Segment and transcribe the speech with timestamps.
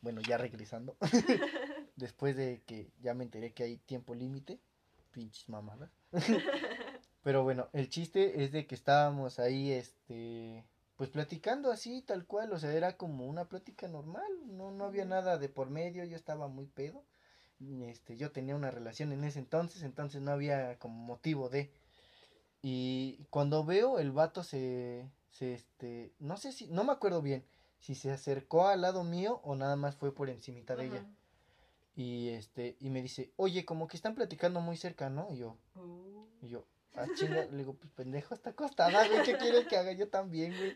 [0.00, 0.96] Bueno, ya regresando.
[1.96, 4.60] Después de que ya me enteré que hay tiempo límite.
[5.12, 5.90] Pinches mamadas.
[7.22, 10.66] Pero bueno, el chiste es de que estábamos ahí, este,
[10.96, 15.06] pues platicando así, tal cual, o sea, era como una plática normal, no, no había
[15.06, 17.02] nada de por medio, yo estaba muy pedo,
[17.84, 21.70] este, yo tenía una relación en ese entonces, entonces no había como motivo de,
[22.62, 27.44] y cuando veo el vato se, se, este, no sé si, no me acuerdo bien,
[27.78, 31.04] si se acercó al lado mío o nada más fue por encimita de ella.
[31.96, 35.28] Y este, y me dice, oye, como que están platicando muy cerca, ¿no?
[35.30, 36.26] Y yo, Uh.
[36.40, 39.92] y yo, ah, chinga, le digo, pues pendejo, está acostada, güey, ¿qué quieres que haga
[39.92, 40.74] yo también, güey?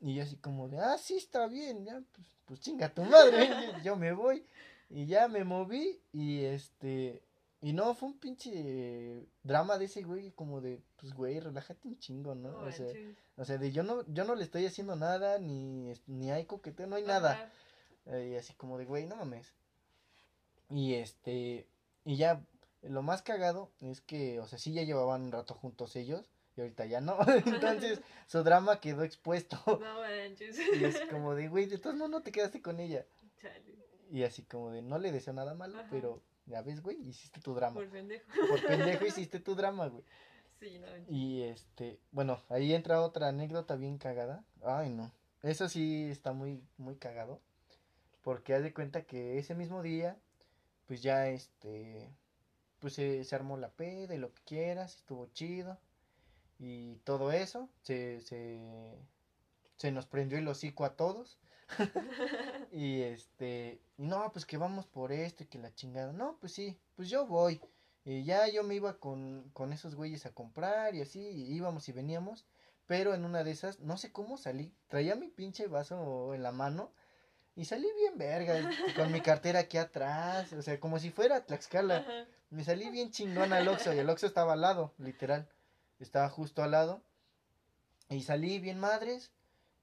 [0.00, 3.48] Y yo así como de, ah, sí, está bien, ya, pues, pues chinga tu madre,
[3.84, 4.44] yo me voy.
[4.96, 7.20] Y ya me moví y este,
[7.60, 11.98] y no, fue un pinche drama de ese güey, como de, pues güey, relájate un
[11.98, 12.56] chingo, ¿no?
[12.58, 12.86] O sea,
[13.36, 16.44] o sea, de yo no, yo no le estoy haciendo nada, ni, es- ni hay
[16.44, 17.50] coqueteo, no hay nada.
[18.06, 19.52] Eh, y así como de, güey, no mames.
[20.70, 21.66] Y este,
[22.04, 22.40] y ya,
[22.82, 26.60] lo más cagado es que, o sea, sí ya llevaban un rato juntos ellos, y
[26.60, 27.18] ahorita ya no.
[27.46, 29.60] Entonces, su drama quedó expuesto.
[29.66, 30.56] No manches.
[30.80, 33.04] Y así como de, güey, de todos modos no te quedaste con ella.
[33.42, 33.73] Chale.
[34.10, 35.88] Y así como de, no le deseo nada malo, Ajá.
[35.90, 37.74] pero, ya ves, güey, hiciste tu drama.
[37.74, 38.24] Por pendejo.
[38.48, 40.04] Por pendejo hiciste tu drama, güey.
[40.60, 40.86] Sí, no.
[41.08, 44.44] Y este, bueno, ahí entra otra anécdota bien cagada.
[44.62, 45.10] Ay, no.
[45.42, 47.40] Eso sí está muy, muy cagado.
[48.22, 50.16] Porque haz de cuenta que ese mismo día,
[50.86, 52.08] pues ya este,
[52.78, 55.78] pues se, se armó la peda y lo que quieras, estuvo chido.
[56.58, 58.58] Y todo eso, se, se,
[59.76, 61.38] se nos prendió el hocico a todos.
[62.72, 66.12] Y este, y no, pues que vamos por esto y que la chingada.
[66.12, 67.60] No, pues sí, pues yo voy.
[68.04, 71.88] Y ya yo me iba con, con esos güeyes a comprar y así, y íbamos
[71.88, 72.44] y veníamos.
[72.86, 76.52] Pero en una de esas, no sé cómo salí, traía mi pinche vaso en la
[76.52, 76.92] mano
[77.56, 81.98] y salí bien verga, con mi cartera aquí atrás, o sea, como si fuera Tlaxcala.
[81.98, 82.26] Ajá.
[82.50, 85.48] Me salí bien chingón al Oxxo y el Oxxo estaba al lado, literal.
[85.98, 87.02] Estaba justo al lado.
[88.10, 89.32] Y salí bien madres.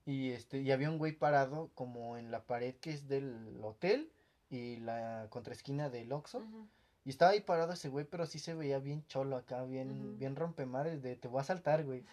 [0.05, 4.11] Y este, y había un güey parado como en la pared que es del hotel
[4.49, 6.43] y la contraesquina del Oxxo.
[7.03, 10.17] Y estaba ahí parado ese güey, pero sí se veía bien cholo acá, bien, Ujú.
[10.17, 12.03] bien rompemares de te voy a saltar, güey.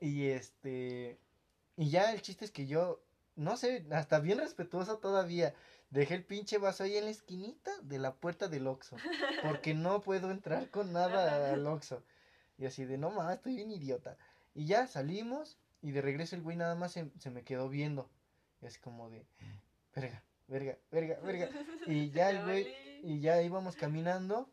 [0.00, 1.18] Y este,
[1.76, 3.02] y ya el chiste es que yo,
[3.36, 5.54] no sé, hasta bien respetuoso todavía,
[5.90, 8.96] dejé el pinche vaso ahí en la esquinita de la puerta del Oxxo,
[9.42, 12.02] porque no puedo entrar con nada al Oxxo.
[12.56, 14.16] Y así de, no mames, estoy bien idiota.
[14.54, 18.08] Y ya salimos, y de regreso el güey nada más se, se me quedó viendo.
[18.62, 19.26] Y así como de,
[19.94, 21.48] verga, verga, verga, verga.
[21.86, 24.50] Y ya el güey, y ya íbamos caminando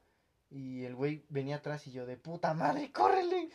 [0.50, 3.50] y el güey venía atrás y yo de puta madre, córrele.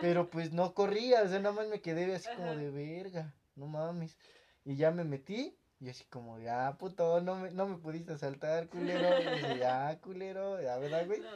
[0.00, 3.66] Pero pues no corría, o sea, nada más me quedé así como de verga, no
[3.66, 4.16] mames.
[4.64, 8.16] Y ya me metí y así como de, ah, puto, no me, no me pudiste
[8.16, 9.20] saltar, culero.
[9.20, 11.20] Y dice, ah, culero, ya, ¿verdad, güey?
[11.20, 11.28] No.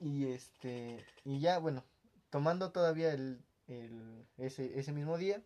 [0.00, 1.84] Y este, y ya, bueno,
[2.30, 5.42] tomando todavía el, el, ese, ese mismo día,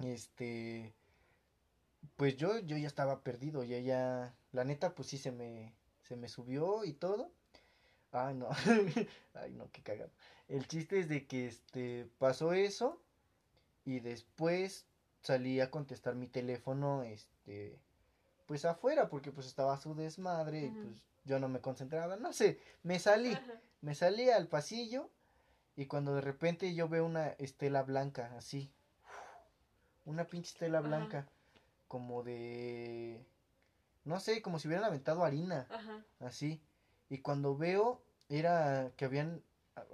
[0.00, 0.94] este,
[2.16, 6.16] pues yo, yo ya estaba perdido, ya, ya, la neta, pues sí se me, se
[6.16, 7.30] me subió y todo.
[8.12, 8.48] Ay, no,
[9.34, 10.10] ay, no, qué cagado.
[10.48, 13.00] El chiste es de que, este, pasó eso
[13.84, 14.86] y después
[15.22, 17.78] salí a contestar mi teléfono, este,
[18.46, 22.60] pues afuera, porque pues estaba su desmadre y pues yo no me concentraba, no sé,
[22.82, 23.36] me salí.
[23.82, 25.10] Me salí al pasillo
[25.76, 28.70] y cuando de repente yo veo una estela blanca, así.
[30.06, 30.88] Una pinche estela Ajá.
[30.88, 31.26] blanca.
[31.86, 33.24] Como de...
[34.04, 36.02] No sé, como si hubieran aventado harina, Ajá.
[36.20, 36.62] así.
[37.10, 39.42] Y cuando veo, era que habían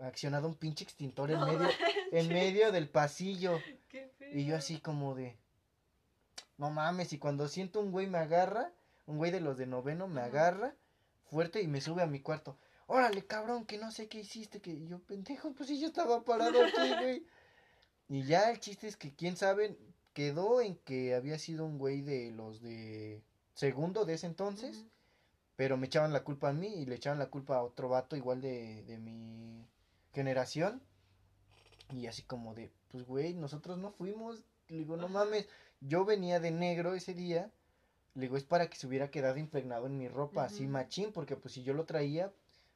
[0.00, 1.68] accionado un pinche extintor en No medio,
[2.12, 3.60] en medio del pasillo.
[3.88, 5.36] Qué Y yo así como de...
[6.58, 8.70] No mames, y cuando siento un güey me agarra,
[9.06, 10.28] un güey de los de noveno me Ajá.
[10.28, 10.74] agarra
[11.24, 12.56] fuerte y me sube a mi cuarto.
[12.94, 16.62] Órale, cabrón, que no sé qué hiciste, que yo, pendejo, pues sí, yo estaba parado
[16.62, 17.26] aquí, güey.
[18.10, 19.78] Y ya el chiste es que, quién sabe,
[20.12, 23.22] quedó en que había sido un güey de los de
[23.54, 24.84] segundo de ese entonces,
[25.56, 28.14] pero me echaban la culpa a mí y le echaban la culpa a otro vato
[28.14, 29.66] igual de, de mi
[30.12, 30.82] generación.
[31.94, 34.44] Y así como de, pues güey, nosotros no fuimos.
[34.68, 35.48] Le digo, no mames,
[35.80, 37.50] yo venía de negro ese día.
[38.12, 41.36] Le digo, es para que se hubiera quedado impregnado en mi ropa, así machín, porque
[41.36, 42.30] pues si yo lo traía,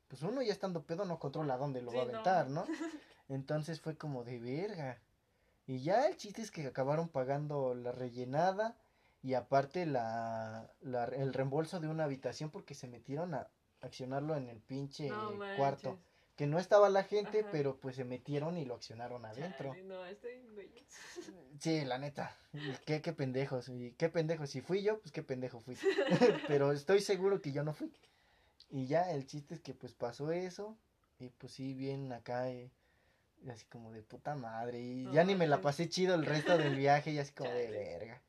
[0.08, 2.64] pues uno ya estando pedo no controla dónde lo Sí, va a aventar, ¿no?
[3.29, 5.00] Entonces fue como de verga.
[5.67, 8.76] Y ya el chiste es que acabaron pagando la rellenada
[9.23, 13.49] y aparte la, la- el reembolso de una habitación porque se metieron a
[13.81, 15.99] accionarlo en el pinche No cuarto.
[16.37, 17.49] que no estaba la gente, Ajá.
[17.50, 19.75] pero pues se metieron y lo accionaron adentro.
[19.85, 20.41] No, estoy.
[21.58, 22.37] Sí, la neta.
[22.85, 23.69] Qué, qué pendejos.
[23.70, 24.50] Y qué pendejos.
[24.50, 25.76] Si fui yo, pues qué pendejo fui.
[26.49, 27.91] Pero estoy seguro que yo no fui.
[28.69, 30.77] Y ya, el chiste es que pues pasó eso.
[31.19, 32.51] Y pues sí, bien acá.
[32.51, 32.71] eh,
[33.49, 34.81] así como de puta madre.
[34.81, 37.13] Y ya ni me la pasé chido el resto del viaje.
[37.13, 38.23] Y así como de verga.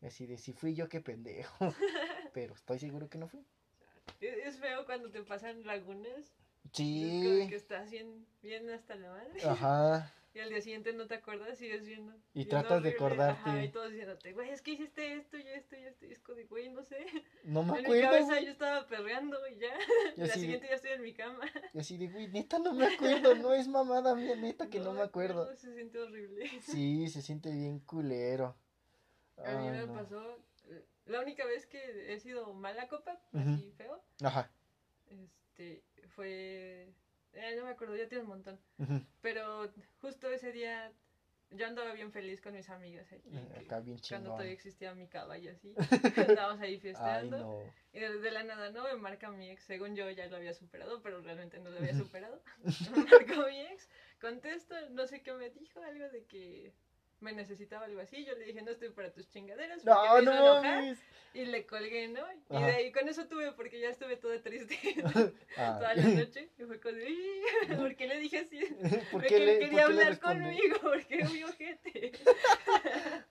[0.00, 1.56] Y así de si fui yo, qué pendejo.
[2.34, 3.44] Pero estoy seguro que no fui.
[4.20, 6.14] Es es feo cuando te pasan lagunas.
[6.18, 6.32] Es
[6.72, 7.46] como Sí.
[7.48, 9.42] que estás bien, bien hasta la madre.
[9.44, 10.12] Ajá.
[10.38, 12.14] Y al día siguiente no te acuerdas, sigues viendo.
[12.32, 13.40] Y tratas de acordarte.
[13.50, 16.06] Ajá, y todos diciéndote, güey, es que hiciste esto y esto y esto.
[16.06, 17.04] Y es como güey, no sé.
[17.42, 18.02] No me en mi acuerdo.
[18.10, 18.44] cabeza güey.
[18.44, 19.76] yo estaba perreando y ya.
[20.16, 21.40] Y la de, siguiente ya estoy en mi cama.
[21.74, 23.34] y así de, güey, neta no me acuerdo.
[23.34, 25.52] No es mamada mía, neta que no, me acuerdo.
[25.56, 26.48] Se siente horrible.
[26.60, 28.56] Sí, se siente bien culero.
[29.38, 29.92] A mí me no.
[29.92, 30.38] pasó,
[31.06, 33.54] la única vez que he sido mala copa, Ujú.
[33.54, 34.52] así feo, Ajá.
[35.08, 36.92] este, fue,
[37.32, 39.04] eh, no me acuerdo, ya tiene un montón, ujú.
[39.20, 40.92] pero justo ese día
[41.50, 44.94] yo andaba bien feliz con mis amigas aquí, Eh, que Acá bien cuando todavía existía
[44.94, 45.74] mi caballo así,
[46.46, 47.74] andábamos ahí Ay, fiesteando, no.
[47.92, 48.84] y de, de la nada, ¿no?
[48.84, 51.94] Me marca mi ex, según yo ya lo había superado, pero realmente no lo había
[51.96, 52.42] superado,
[52.94, 53.88] me marcó mi ex,
[54.20, 56.74] contesto, no sé qué me dijo, algo de que...
[57.20, 59.82] Me necesitaba algo así, yo le dije, no estoy para tus chingaderas.
[59.82, 60.76] porque No, me no enojar.
[60.76, 60.98] mames.
[61.34, 62.24] Y le colgué, ¿no?
[62.50, 62.66] Y Ajá.
[62.66, 64.78] de ahí con eso tuve, porque ya estuve toda triste
[65.56, 65.76] Ah.
[65.78, 66.50] toda la noche.
[66.56, 68.58] Y fue como de, "Ih, ¿por qué le dije así?
[69.10, 72.12] ¿Por Porque qué le, quería por qué hablar conmigo, porque es mi ojete.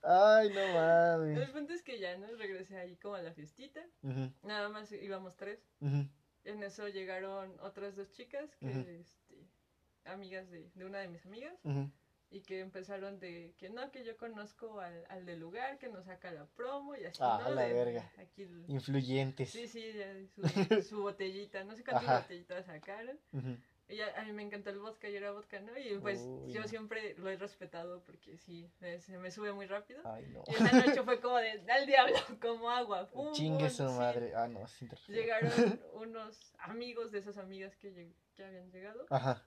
[0.03, 1.49] Ay, no El mames.
[1.51, 2.27] punto es que ya, ¿no?
[2.35, 3.81] Regresé ahí como a la fiestita.
[4.03, 5.59] Ujú, Nada más íbamos tres.
[5.79, 6.07] ujú,
[6.43, 8.79] En eso llegaron otras dos chicas, que, Ujú.
[8.89, 9.47] este,
[10.05, 11.57] amigas de, de una de mis amigas.
[12.29, 16.06] Y que empezaron de que no, que yo conozco al, al del lugar, que nos
[16.06, 17.51] saca la promo y así, Ah, ¿no?
[17.56, 18.12] la De- verga.
[18.18, 19.50] Aquí el- Influyentes.
[19.50, 19.94] Sí, sí,
[20.35, 20.41] su,
[20.89, 22.19] su botellita, no sé cuántas Ajá.
[22.21, 23.18] botellitas sacaron.
[23.89, 25.71] Y ya, a mí me encantó el vodka y era vodka, ¿no?
[25.77, 29.65] Y pues Uy, yo siempre lo he respetado porque sí, me- se me sube muy
[29.65, 30.01] rápido.
[30.03, 30.44] Ay, no.
[30.47, 33.07] Y esa noche fue como de, al diablo, como agua.
[33.13, 33.94] pum, Chingue su sí.
[33.97, 34.33] madre.
[34.35, 34.65] Ah, no,
[35.07, 39.06] Llegaron unos amigos de esas amigas que, lleg- que habían llegado.
[39.09, 39.41] Ajá.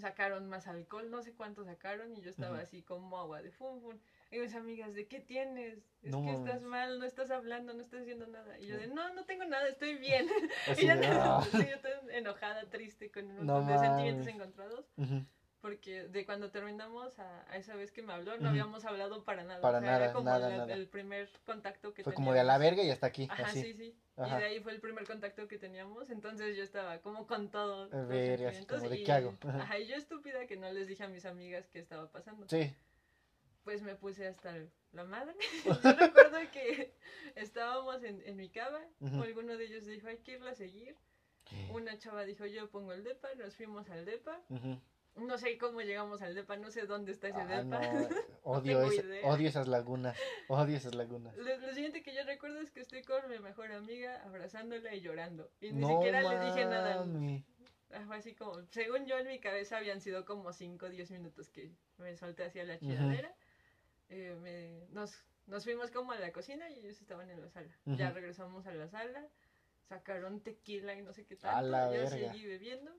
[0.00, 3.80] Sacaron más alcohol, no sé cuánto sacaron y yo estaba así como agua de fum,
[3.80, 3.98] fum.
[4.30, 5.78] Y mis amigas, ¿de qué tienes?
[6.02, 8.58] Es No que estás mal, no estás hablando, no estás haciendo nada.
[8.58, 10.26] Y yo de, no, no tengo nada, estoy bien.
[10.78, 11.46] Y ya de, no, ah.
[11.52, 14.86] yo estoy enojada, triste, con un No montón de sentimientos encontrados.
[14.96, 15.24] Ujú.
[15.64, 19.44] Porque de cuando terminamos a, a esa vez que me habló, no habíamos hablado para
[19.44, 19.62] nada.
[19.62, 20.74] Para o sea, nada, era como nada, la- nada.
[20.74, 23.26] el primer contacto que Fue como de a la verga y hasta aquí.
[23.30, 23.62] Ajá, así.
[23.62, 23.98] sí, sí.
[24.18, 24.36] Ajá.
[24.36, 26.10] Y de ahí fue el primer contacto que teníamos.
[26.10, 27.88] Entonces yo estaba como con todo.
[27.90, 29.38] A ver, así como de, y, ¿qué hago?
[29.40, 29.62] Ajá.
[29.62, 32.46] Ajá, y yo estúpida que no les dije a mis amigas qué estaba pasando.
[32.46, 32.70] Sí.
[33.62, 34.54] Pues me puse hasta
[34.92, 35.34] la madre.
[35.64, 36.94] yo recuerdo que
[37.36, 38.52] estábamos en, en mi.
[39.00, 39.22] Ujú.
[39.22, 40.94] Alguno de ellos dijo, hay que irla a seguir.
[41.70, 43.28] Una chava dijo, yo pongo el depa.
[43.36, 44.42] Nos fuimos al depa.
[44.50, 44.78] Ujú.
[45.16, 47.80] No sé cómo llegamos al depa, no sé dónde está ese Ah, depa.
[47.92, 48.08] no,
[48.42, 49.26] odio, ese- idea.
[49.28, 50.16] odio esas lagunas.
[50.48, 51.36] Odio esas lagunas.
[51.36, 55.00] Lo, lo siguiente que yo recuerdo es que estoy con mi mejor amiga abrazándola y
[55.00, 55.50] llorando.
[55.60, 57.06] Y ni no siquiera le dije nada.
[57.92, 61.12] Ah, Fue así como, según yo en mi cabeza habían sido como 5 o 10
[61.12, 63.32] minutos que me solté hacia la chilladera.
[64.08, 65.14] Eh, me- nos,
[65.46, 67.70] nos fuimos como a la cocina y ellos estaban en la sala.
[67.86, 69.24] Ya regresamos a la sala,
[69.88, 72.08] sacaron tequila y no sé qué la yo verga.
[72.32, 72.90] seguí bebiendo.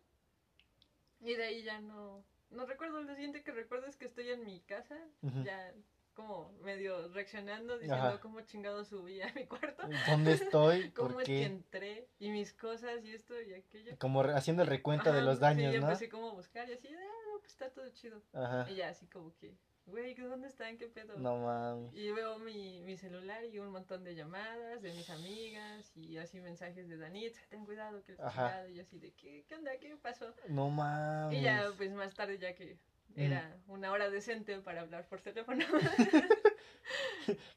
[1.19, 4.45] Y de ahí ya no, no recuerdo, lo siguiente que recuerdo es que estoy en
[4.45, 5.43] mi casa, Ujú.
[5.43, 5.73] ya
[6.13, 8.19] como medio reaccionando, diciendo Ajá.
[8.21, 10.89] cómo chingado subí a mi cuarto, ¿Dónde estoy?
[10.95, 11.43] cómo ¿Por es que qué?
[11.45, 13.97] entré y mis cosas y esto y aquello.
[13.99, 15.87] Como haciendo el recuento de Ajá, los daños, sí, ¿no?
[15.87, 16.99] empecé como a buscar y así, ah,
[17.33, 18.21] no, pues está todo chido.
[18.33, 18.65] Ajá.
[18.69, 19.53] Y ya así como que,
[19.87, 20.77] güey, ¿dónde están?
[20.77, 21.17] ¿Qué pedo?
[21.17, 21.93] No mames.
[21.93, 26.39] Y veo mi, mi celular y un montón de llamadas de mis amigas y así
[26.39, 29.71] mensajes de Danitza, ten cuidado que el chingado", y así de, ¿qué, qué onda?
[29.77, 30.33] ¿Qué pasó?
[30.49, 31.37] No mames.
[31.39, 32.77] Y ya, pues más tarde, ya que
[33.15, 35.63] era una hora decente para hablar por teléfono.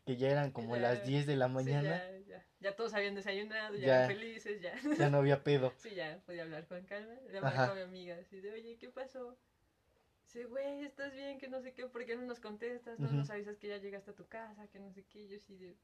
[0.06, 1.82] Que ya eran como Ya, las 10 de la sí, mañana.
[1.82, 4.74] ya, ya, ya todos habían desayunado, ya, eran felices, ya.
[4.98, 5.10] ya.
[5.10, 5.72] no había pedo.
[5.82, 7.14] Sí, ya podía hablar con calma.
[7.30, 9.36] Le marcó a mi amiga así de, oye, ¿qué pasó?
[10.28, 11.38] Dice, güey, ¿estás bien?
[11.38, 12.98] Que no sé qué, ¿por qué no nos contestas?
[12.98, 13.16] No Ujú.
[13.16, 15.26] nos avisas que ya llegaste a tu casa, que no sé qué.
[15.26, 15.74] Yo así de,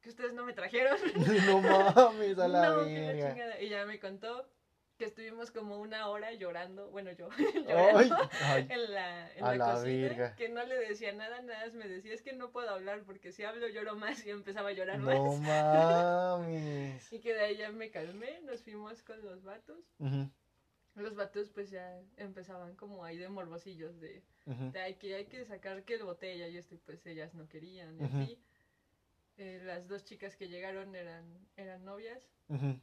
[0.00, 0.96] que ustedes no me trajeron.
[1.48, 3.30] no mames, a la no, que la verga.
[3.32, 3.60] chingada.
[3.60, 4.48] Y ya me contó
[4.96, 8.66] que estuvimos como una hora llorando, bueno, yo, Ay, llorando ay.
[8.68, 10.34] en la, en la, la cocina, verga.
[10.36, 13.42] que no le decía nada, nada me decía, es que no puedo hablar porque si
[13.42, 15.40] hablo lloro más y empezaba a llorar No más.
[16.38, 17.12] mames.
[17.12, 19.82] Y que de ahí ya me calmé, nos fuimos con los vatos.
[19.98, 20.30] Ujú,
[20.94, 24.70] Los vatos pues ya empezaban como ahí de morbosillos de, ujú.
[24.72, 27.98] de, "Ay, que hay que sacar que el botella y esto pues ellas no querían
[27.98, 28.38] y así.
[29.36, 31.24] Eh, las dos chicas que llegaron eran,
[31.56, 32.28] eran novias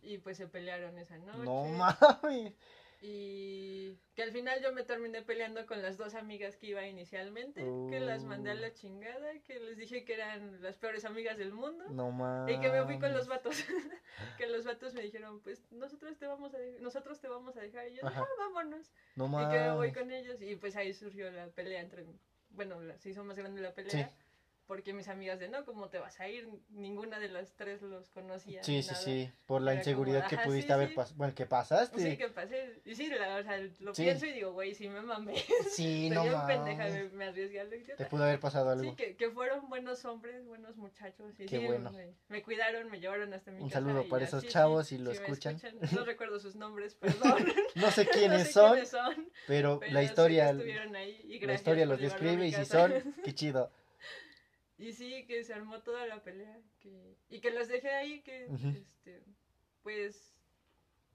[0.02, 1.44] y pues se pelearon esa noche.
[1.44, 2.54] No mames.
[3.00, 7.62] Y que al final yo me terminé peleando con las dos amigas que iba inicialmente,
[7.90, 8.74] que las mandé a la Oh.
[8.74, 11.86] chingada, que les dije que eran las peores amigas del mundo.
[11.90, 12.56] No mames.
[12.56, 13.56] Y que me fui con los vatos.
[14.38, 17.62] que los vatos me dijeron, pues nosotros te vamos a dejar, nosotros te vamos a
[17.62, 17.88] dejar.
[17.90, 18.92] Y yo, ah, vámonos.
[19.16, 19.98] No Y que me voy mames.
[19.98, 20.42] con ellos.
[20.42, 22.06] Y pues ahí surgió la pelea entre,
[22.50, 23.92] bueno, se hizo más grande la pelea.
[23.92, 24.16] Sí.
[24.68, 26.48] Porque mis amigas de, no, ¿cómo te vas a ir?
[26.70, 28.62] Ninguna de las tres los conocía.
[28.64, 29.02] Sí, ni sí, nada.
[29.02, 29.32] sí.
[29.46, 30.96] Por la Era como, inseguridad que ajá, pudiste sí, haber sí.
[30.96, 31.18] pasado.
[31.18, 32.02] Bueno, que pasaste.
[32.02, 32.82] Sí, que pasé.
[32.84, 34.04] Y sí, la, o sea, lo Sí.
[34.04, 35.36] pienso y digo, güey, sí me mamé.
[35.72, 38.84] Sí, Soy no bien pendeja, me, me arriesgué a lo Te pudo haber pasado algo.
[38.92, 41.40] Sí, que, que fueron buenos hombres, buenos muchachos.
[41.40, 41.90] Y Qué bueno.
[41.92, 43.80] Me, me cuidaron, me llevaron hasta mi Un casa.
[43.80, 45.62] saludo y para esos chavos si lo me escuchan.
[45.94, 47.46] No recuerdo sus nombres, perdón.
[47.76, 51.22] No sé No quiénes sé son, quiénes son, pero, pero la que historia, estuvieron ahí
[51.24, 52.94] y la historia los describe y si son,
[53.24, 53.72] qué chido.
[54.78, 56.60] Y sí, que se armó toda la pelea.
[56.80, 57.16] Que...
[57.30, 58.46] Y que las dejé ahí, que
[58.78, 59.24] este,
[59.82, 60.36] pues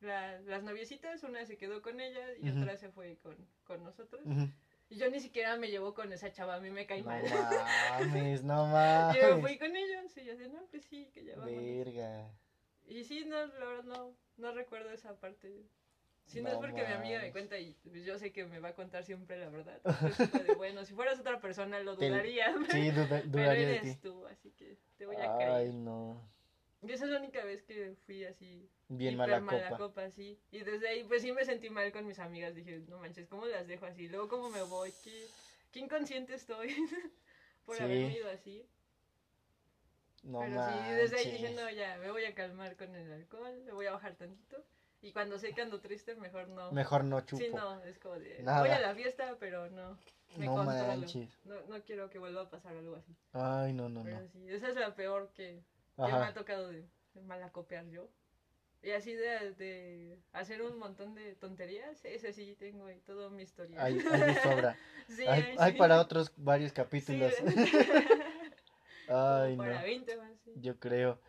[0.01, 4.23] la- las noviecitas, una se quedó con ella y otra se fue con, con nosotros.
[4.91, 7.23] Y yo ni siquiera me llevo con esa chava, a mí me cae No mal.
[8.01, 9.41] mames, no y yo mames.
[9.41, 11.63] fui con ellos y yo decía, no, pues sí, que ya vámonos.
[11.65, 12.31] Verga.
[12.85, 15.63] Y sí, no, la verdad no, no recuerdo esa parte.
[16.27, 18.59] Si no, No es porque mi amiga me cuenta y pues, yo sé que me
[18.59, 19.79] va a contar siempre la verdad.
[19.85, 22.55] Entonces, de, bueno, si fueras otra persona lo Te- dudaría.
[22.71, 24.01] Sí, duda- Pero dudaría de eres ti.
[24.09, 25.75] tú, así que te voy a Ay, creer.
[25.75, 26.31] no.
[26.83, 28.69] Y esa es la única vez que fui así.
[28.89, 30.11] Bien hiper mala copa.
[30.11, 30.39] sí.
[30.51, 32.55] Y desde ahí, pues sí me sentí mal con mis amigas.
[32.55, 34.09] Dije, no manches, ¿cómo las dejo así?
[34.09, 34.93] Luego, ¿cómo me voy?
[35.05, 35.27] ¿Qué,
[35.71, 36.75] qué inconsciente estoy
[37.67, 37.83] por Sí.
[37.83, 38.67] haberme ido así?
[40.25, 40.87] No Pero manches.
[40.87, 43.87] sí, desde ahí dije, no, ya, me voy a calmar con el alcohol, me voy
[43.87, 44.65] a bajar tantito.
[45.03, 46.71] Y cuando sé que ando triste, mejor no.
[46.71, 47.43] Mejor no chupo.
[47.43, 48.61] Sí, no, es como de, Nada.
[48.61, 49.99] voy a la fiesta, pero no.
[50.37, 51.07] Me No controlo.
[51.45, 53.15] No, no quiero que vuelva a pasar algo así.
[53.33, 54.29] Ay, no, no, Pero no.
[54.29, 55.61] sí, esa es la peor que,
[55.97, 58.09] que me ha tocado de, de malacopiar yo.
[58.83, 63.43] Y así de, de hacer un montón de tonterías, ese sí tengo ahí todo mi
[63.43, 63.83] historia.
[63.83, 64.77] Hay, hay sobra.
[65.09, 65.79] sí, hay, ahí hay sí.
[65.79, 67.33] para otros varios Sí, capítulos.
[69.07, 69.63] como Ay, no.
[69.65, 70.53] para 20 más, sí.
[70.57, 71.21] Yo creo.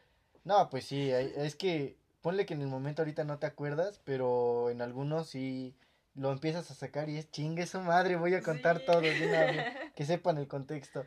[0.43, 4.71] No, pues sí, es que ponle que en el momento ahorita no te acuerdas, pero
[4.71, 5.75] en algunos sí
[6.15, 8.85] lo empiezas a sacar y es chingue su madre, voy a contar Sí.
[8.87, 9.65] todo de
[9.95, 11.05] que sepan el contexto.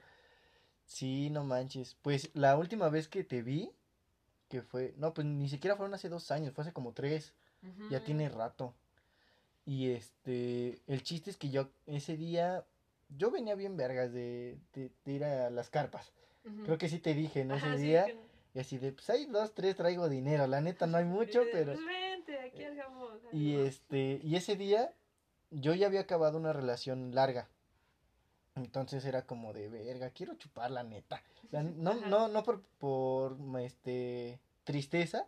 [0.84, 1.96] Sí, no manches.
[2.02, 3.72] Pues la última vez que te vi,
[4.48, 7.32] que fue, no, pues ni siquiera fueron hace dos años, fue hace como tres,
[7.90, 8.74] ya tiene rato.
[9.64, 12.64] Y este, el chiste es que yo ese día,
[13.08, 16.12] yo venía bien vergas de, de, de ir a las carpas.
[16.64, 17.56] Creo que sí te dije, ¿no?
[17.56, 18.04] Ese Ajá, sí, día.
[18.06, 18.16] que-
[18.56, 20.46] Y así de, pues hay dos, tres, traigo dinero.
[20.46, 21.74] La neta no hay mucho, y de, pero...
[21.74, 23.66] Pues vente, aquí hagamos Y algo.
[23.66, 24.94] este, y ese día
[25.50, 27.50] yo ya había acabado una relación larga.
[28.54, 31.22] Entonces era como de verga, quiero chupar la neta.
[31.50, 35.26] La- no, no, no por, por este tristeza,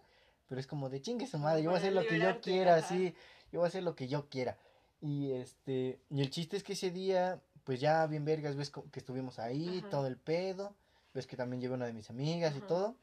[0.48, 2.76] pero es como de chingue su madre, yo voy a hacer lo que yo quiera,
[2.76, 2.88] ajá.
[2.88, 3.14] sí,
[3.52, 4.56] yo voy a hacer lo que yo quiera.
[5.02, 9.00] Y este, y el chiste es que ese día, pues ya bien vergas, ves que
[9.00, 9.90] estuvimos ahí, Ajá.
[9.90, 10.74] todo el pedo,
[11.18, 12.96] ves que también llevé una de mis amigas y todo.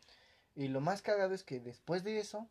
[0.55, 2.47] Y lo más cagado es que después de eso,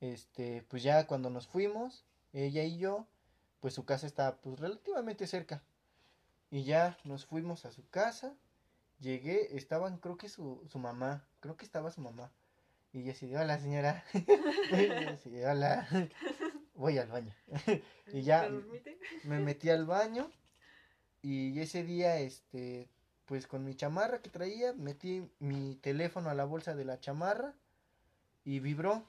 [0.00, 3.06] este, pues ya cuando nos fuimos, ella y yo,
[3.60, 5.62] pues su casa está pues relativamente cerca.
[6.50, 8.34] Y ya nos fuimos a su casa,
[8.98, 12.32] llegué, estaban, creo que su, su mamá, creo que estaba su mamá.
[12.94, 14.04] Y yo así, de, hola señora.
[14.14, 15.86] Y yo así, hola.
[16.74, 17.34] Voy al baño.
[18.14, 18.48] y ya-.
[19.24, 20.30] Me metí al baño
[21.20, 22.88] y ese día, este,
[23.28, 27.52] pues con mi chamarra que traía, metí mi teléfono a la bolsa de la chamarra
[28.44, 29.04] y vibró.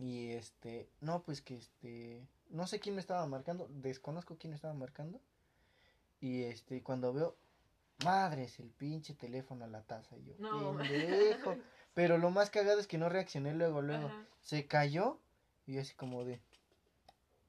[0.00, 4.56] Y este, no, pues que este, no sé quién me estaba marcando, desconozco quién me
[4.56, 5.20] estaba marcando.
[6.20, 7.36] Y este, cuando veo,
[8.02, 10.16] madres, el pinche teléfono a la taza.
[10.16, 10.76] Y yo, No.
[10.78, 11.54] pendejo.
[11.94, 14.06] Pero lo más cagado es que no reaccioné luego, luego.
[14.08, 14.24] Ajá.
[14.40, 15.18] Se cayó
[15.66, 16.40] y yo así como de,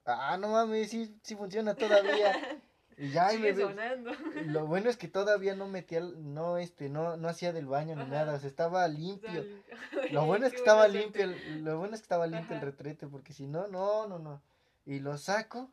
[0.04, 2.32] ah, no mames, sí, sí funciona todavía.
[2.98, 4.10] Y ya, y me Sigue ve- sonando.
[4.46, 8.02] lo bueno es que todavía no metía, no, este, no, no hacía del baño ni
[8.02, 8.10] Ajá.
[8.10, 9.44] nada, o sea, estaba limpio.
[10.12, 13.06] Lo bueno es que estaba limpio, el- lo bueno es que estaba limpio el retrete,
[13.06, 14.42] porque si no, no, no, no.
[14.86, 15.70] Y lo saco,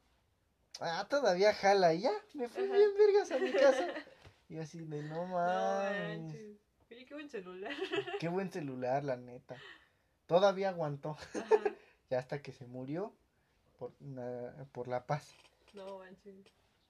[0.81, 2.73] ah, todavía jala, y ya, me fui Ajá.
[2.73, 3.87] bien vergas a mi casa.
[4.47, 6.57] Y así de, no No mames, manches.
[6.91, 7.71] Oye, qué buen celular.
[8.19, 9.55] qué buen celular, la neta.
[10.27, 11.17] Todavía aguantó,
[12.11, 13.11] ya hasta que se murió
[13.79, 15.33] por, na- por la paz.
[15.73, 16.35] No manches.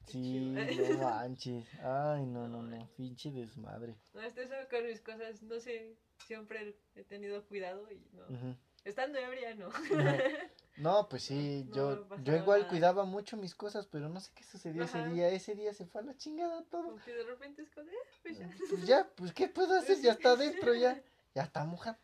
[0.07, 0.39] Sí,
[0.77, 1.65] no manches.
[1.81, 2.89] Ay, no, no, No.
[2.95, 3.95] Pinche desmadre.
[4.13, 5.95] No, hasta eso con mis cosas, no sé,
[6.25, 8.23] siempre he tenido cuidado y no.
[8.23, 8.55] Ujú.
[8.83, 9.69] Estando ebria, no.
[10.77, 12.69] No, pues sí, No, yo, no yo igual nada.
[12.69, 15.29] cuidaba mucho mis cosas, pero no sé qué sucedió ese día.
[15.29, 16.83] Ese día se fue a la chingada todo.
[16.83, 18.49] Como que de repente es como, de, "Ah, pues ya.
[18.69, 20.01] Pues ya, pues ¿qué puedo hacer?
[20.01, 21.01] Ya está adentro, ya.
[21.33, 21.97] Ya está mojado.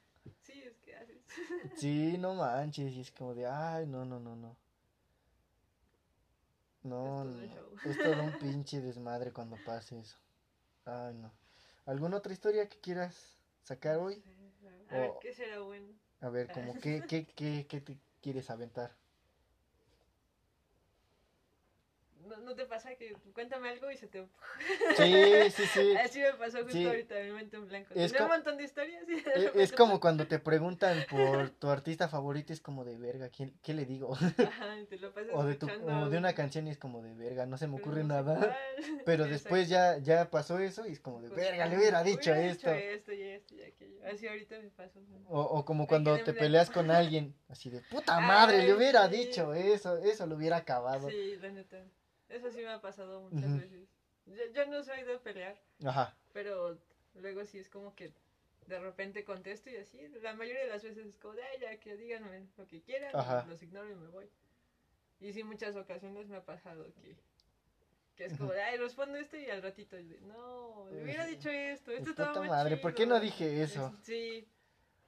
[0.43, 1.17] Sí, es que haces.
[1.75, 2.93] Sí, no manches.
[2.93, 4.55] Y es como de, ay, no, no, no, no.
[6.83, 7.53] No, Es todo no.
[7.53, 7.91] show.
[7.91, 10.17] Es todo un pinche desmadre cuando pase eso.
[10.85, 11.31] Ay, no.
[11.85, 14.23] ¿Alguna otra historia que quieras sacar hoy?
[14.89, 15.87] A ver, O- ¿qué será bueno?
[16.21, 18.91] A ver, como qué, qué, qué, qué te quieres aventar.
[22.27, 24.25] ¿No, ¿No te pasa que cuéntame algo y se te...
[24.95, 25.93] Sí, sí, sí.
[25.97, 26.85] Así me pasó justo Sí.
[26.85, 27.93] ahorita, mi mente en blanco.
[27.95, 30.39] Es Tenía co- un montón de historias y de E- repente Es como cuando te
[30.39, 34.13] preguntan por tu artista favorito, es como de verga, ¿quién, ¿qué le digo?
[34.37, 37.13] Ajá, te lo pasas O de, tu, o de una canción y es como de
[37.13, 38.57] verga, no se me ocurre no nada.
[39.05, 42.69] Pero después ya, ya pasó eso y es como de verga, le hubiera dicho esto.
[42.71, 43.99] esto y esto y aquello.
[44.11, 44.99] Así ahorita me pasó.
[45.27, 49.07] O, o como cuando te peleas con alguien, así de puta madre, le Ay, hubiera
[49.09, 49.15] sí.
[49.17, 51.09] dicho eso, eso lo hubiera acabado.
[51.09, 51.83] Sí, la neta.
[52.31, 53.87] Eso sí me ha pasado muchas veces.
[54.25, 56.77] Yo, yo no soy de pelear, Ajá, pero
[57.15, 58.13] luego sí es como que
[58.67, 60.07] de repente contesto y así.
[60.21, 63.15] La mayoría de las veces es como de, "Ay, ya que díganme lo que quieran,
[63.15, 63.43] Ajá.
[63.47, 64.29] los ignoro y me voy.
[65.19, 67.15] Y sí, muchas ocasiones me ha pasado que,
[68.15, 71.31] que es como de, ay, respondo esto y al ratito, no, le hubiera Ujú.
[71.31, 73.15] dicho esto, esto Puta estaba muy madre, ¿por qué chido".
[73.15, 73.87] no dije eso?
[73.99, 74.47] Es- sí,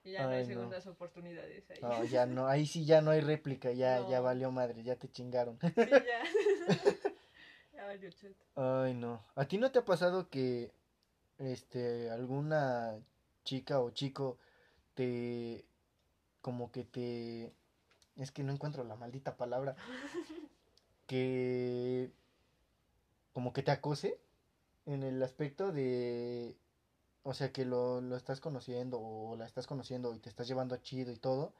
[0.03, 0.47] y ya no hay no.
[0.47, 1.79] segundas oportunidades ahí.
[1.81, 5.07] no, ya no, ahí sí ya no hay réplica, ya, ya valió madre, ya te
[5.09, 5.57] chingaron.
[5.61, 6.23] Sí, ya.
[8.09, 8.45] cheto.
[8.55, 9.23] Ay, no.
[9.35, 10.71] ¿A ti no te ha pasado que
[11.37, 12.99] este alguna
[13.43, 14.37] chica o chico
[14.93, 15.65] te
[16.41, 17.53] como que te
[18.17, 19.75] es que no encuentro la maldita palabra
[21.07, 22.11] que
[23.33, 24.19] como que te acose
[24.85, 26.55] en el aspecto de
[27.23, 30.77] o sea que lo, lo estás conociendo o la estás conociendo y te estás llevando
[30.77, 31.53] chido y todo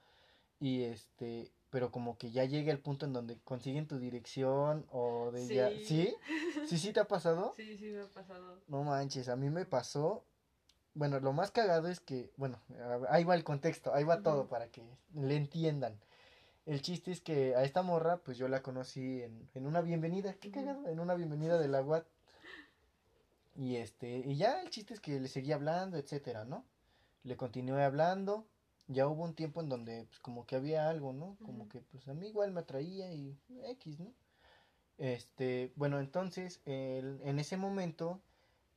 [0.60, 5.32] y este pero como que ya llega el punto en donde consiguen tu dirección o
[5.32, 5.86] de ya Sí.
[5.86, 6.16] ¿sí?
[6.68, 7.52] ¿Sí sí te ha pasado?
[7.58, 8.60] Sí, sí me ha pasado.
[8.68, 10.24] No manches, a mí me pasó.
[10.94, 12.60] Bueno, lo más cagado es que, bueno,
[13.10, 14.84] ahí va el contexto, ahí va todo para que
[15.16, 16.00] le entiendan.
[16.68, 20.36] El chiste es que a esta morra, pues yo la conocí en, en una bienvenida,
[20.36, 22.06] qué cagado, en una bienvenida de la UAT.
[23.56, 26.66] Y este, y ya el chiste es que le seguí hablando, etcétera, ¿no?
[27.24, 28.46] Le continué hablando.
[28.88, 31.38] Ya hubo un tiempo en donde, pues como que había algo, ¿no?
[31.44, 34.14] Como que, pues a mí igual me atraía y X, ¿no?
[34.98, 38.22] Este, bueno, entonces, el- en ese momento,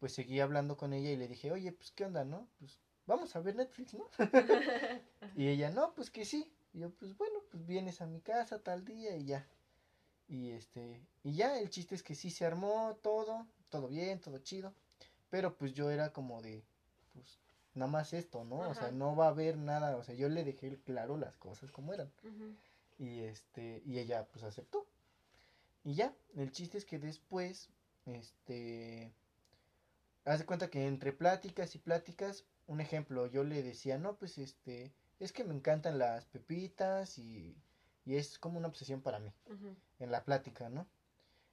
[0.00, 2.48] pues seguí hablando con ella y le dije, oye, pues, ¿qué onda, no?
[2.58, 4.06] Pues, vamos a ver Netflix, ¿no?
[5.36, 6.52] Y ella, no, pues que sí.
[6.72, 9.46] Y yo, pues, bueno, pues vienes a mi casa tal día y ya.
[10.28, 14.38] Y este, y ya, el chiste es que sí se armó todo, todo bien, todo
[14.38, 14.74] chido.
[15.30, 16.64] Pero pues yo era como de,
[17.12, 17.38] pues,
[17.76, 18.58] nada más esto, ¿no?
[18.68, 21.70] O sea, no va a haber nada, o sea, yo le dejé claro las cosas
[21.70, 22.10] como eran.
[22.98, 24.86] Y este, y ella pues aceptó.
[25.84, 27.68] Y ya, el chiste es que después,
[28.06, 29.12] este,
[30.24, 34.38] haz de cuenta que entre pláticas y pláticas, un ejemplo, yo le decía, no, pues
[34.38, 37.56] este, es que me encantan las pepitas y,
[38.04, 39.32] y es como una obsesión para mí,
[40.00, 40.86] en la plática, ¿no?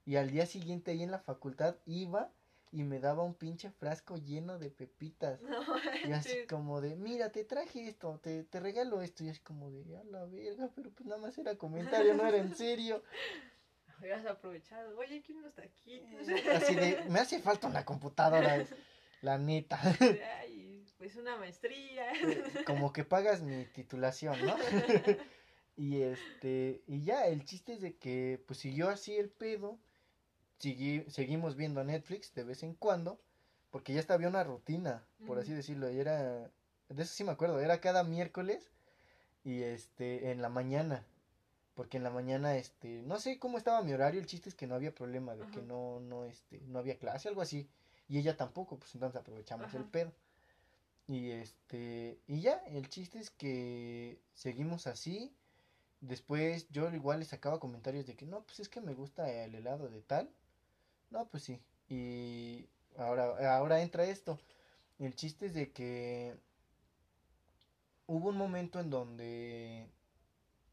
[0.06, 2.32] Y al día siguiente ahí en la facultad iba
[2.74, 5.40] y me daba un pinche frasco lleno de pepitas.
[5.44, 5.62] No
[6.06, 9.24] Y así como de, mira, te traje esto, te, te regalo esto.
[9.24, 12.38] Y es como de, a la verga, pero pues nada más era comentario, no era
[12.38, 13.04] en serio.
[14.00, 14.98] Hubieras aprovechado.
[14.98, 16.04] Oye, ¿quién no está aquí?
[16.52, 18.66] Así de, me hace falta una computadora,
[19.22, 19.80] la neta.
[20.42, 22.08] Ay, pues una maestría.
[22.66, 24.56] Como que pagas mi titulación, ¿no?
[25.76, 29.80] Y este, y ya, el chiste es de que, pues siguió así el pedo.
[30.64, 33.20] Segui- seguimos viendo Netflix de vez en cuando,
[33.72, 35.92] porque ya estaba una rutina, por así decirlo.
[35.92, 36.22] Y era,
[36.90, 38.70] de eso sí me acuerdo, era cada miércoles
[39.44, 41.04] y este, en la mañana.
[41.76, 44.68] Porque en la mañana, este, no sé cómo estaba mi horario, el chiste es que
[44.68, 47.68] no había problema, de que no, no, este, no había clase, algo así.
[48.08, 50.12] Y ella tampoco, pues entonces aprovechamos el pedo.
[51.08, 55.34] Y este, y ya, el chiste es que seguimos así.
[56.00, 59.56] Después yo igual le sacaba comentarios de que no, pues es que me gusta el
[59.56, 60.30] helado de tal.
[61.14, 61.62] No, pues sí.
[61.90, 64.40] Y ahora, ahora entra esto.
[65.00, 66.36] El chiste es de que
[68.08, 69.88] hubo un momento en donde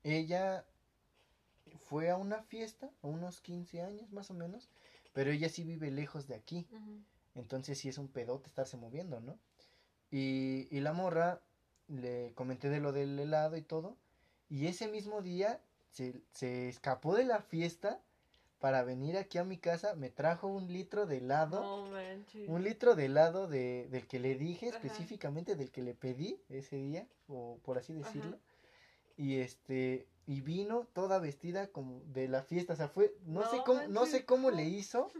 [0.02, 0.64] ella
[1.88, 4.70] fue a una fiesta, a unos 15 años más o menos,
[5.12, 6.66] pero ella sí vive lejos de aquí.
[7.34, 9.38] Entonces sí es un pedote estarse moviendo, ¿no?
[10.10, 11.42] Y, y la morra,
[11.88, 13.98] le comenté de lo del helado y todo.
[14.48, 18.00] Y ese mismo día se, se escapó de la fiesta
[18.60, 19.94] para venir aquí a mi casa.
[19.96, 21.88] Me trajo un litro de helado.
[22.46, 24.76] Un litro de helado de, del que le dije, Ajá.
[24.76, 28.36] específicamente del que le pedí ese día, o por así decirlo.
[28.36, 28.44] Ajá.
[29.16, 32.74] Y este, y vino toda vestida como de la fiesta.
[32.74, 35.10] O sea, fue, no, sé cómo, no sé cómo le hizo,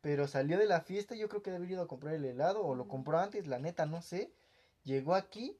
[0.00, 1.14] pero salió de la fiesta.
[1.14, 3.58] Yo creo que debe haber ido a comprar el helado, o lo compró antes, la
[3.58, 4.30] neta, no sé.
[4.84, 5.58] Llegó aquí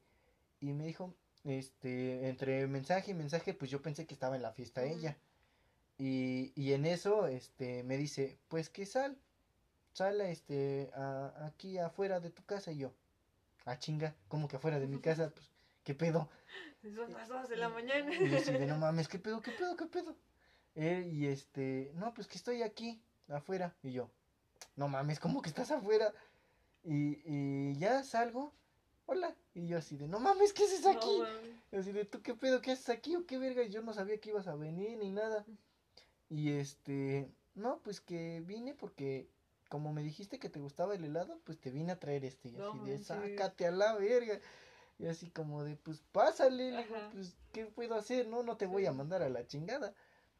[0.59, 4.51] y me dijo, este, entre mensaje y mensaje, pues yo pensé que estaba en la
[4.51, 5.17] fiesta ella.
[5.97, 9.17] Y, y en eso, este, me dice, pues que sal,
[9.93, 12.93] sal, este, a- aquí afuera de tu casa y yo.
[13.65, 15.31] Ah, chinga, ¿cómo que afuera de mi casa?
[15.33, 15.49] Pues,
[15.83, 16.29] ¿qué pedo?
[16.95, 18.13] Son las dos de la mañana.
[18.13, 20.15] Y yo así de, no mames, ¿qué pedo, qué pedo, qué pedo?
[20.75, 23.73] Él, y este, no, pues que estoy aquí, afuera.
[23.81, 24.09] Y yo,
[24.75, 26.13] no mames, ¿cómo que estás afuera?
[26.83, 28.53] Y, y ya salgo,
[29.05, 29.33] hola.
[29.53, 31.19] Y yo así de, no mames, ¿qué haces aquí?
[31.71, 31.79] No.
[31.79, 32.61] Así de, ¿tú qué pedo?
[32.61, 33.63] ¿Qué haces aquí o qué verga?
[33.63, 35.45] Y Yo no sabía que ibas a venir ni nada.
[36.29, 39.29] Y este, no, pues que vine porque
[39.69, 42.49] como me dijiste que te gustaba el helado, pues te vine a traer este.
[42.49, 44.39] Y No así de, sácate a la verga.
[44.97, 48.27] Y así como de, pues pásale, le digo, pues, ¿qué puedo hacer?
[48.27, 49.93] No, no te voy a mandar a la chingada.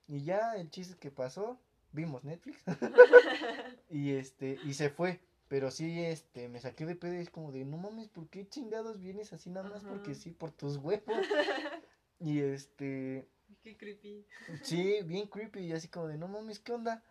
[0.07, 1.59] Y ya el chiste que pasó,
[1.91, 2.63] vimos Netflix.
[3.89, 5.19] y este, y se fue.
[5.47, 8.47] Pero sí, este, me saqué de pedo y es como de, no mames, ¿por qué
[8.47, 9.83] chingados vienes así nada más?
[9.83, 11.03] Porque sí, por tus huevos.
[12.17, 13.27] Y este,
[13.65, 14.23] Qué creepy.
[14.61, 17.03] sí, bien creepy y así como de, no mames, ¿qué onda?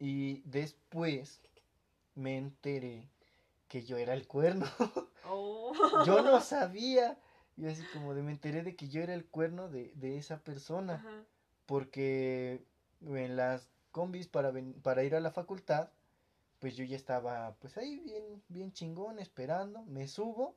[0.00, 1.40] Y después
[2.16, 3.08] me enteré
[3.68, 4.66] que yo era el cuerno.
[5.26, 5.72] Oh.
[6.04, 7.18] yo no sabía.
[7.56, 10.40] Y así como de, me enteré de que yo era el cuerno de, de esa
[10.40, 10.94] persona.
[10.96, 11.24] Ajá.
[11.64, 12.62] Porque
[13.00, 15.88] en las combis para, ven- para ir a la facultad,
[16.58, 19.82] pues yo ya estaba pues ahí bien, bien chingón, esperando.
[19.84, 20.56] Me subo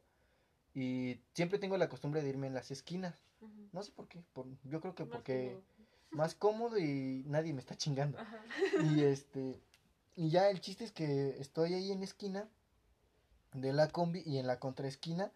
[0.75, 3.23] y siempre tengo la costumbre de irme en las esquinas.
[3.71, 4.23] No sé por qué.
[4.33, 5.87] por- yo creo que Más porque como-
[6.21, 8.17] más cómodo y nadie me está chingando.
[8.19, 8.39] Ajá.
[8.83, 9.61] Y este,
[10.15, 12.49] y ya el chiste es que estoy ahí en la esquina
[13.53, 15.31] de la combi y en la contraesquina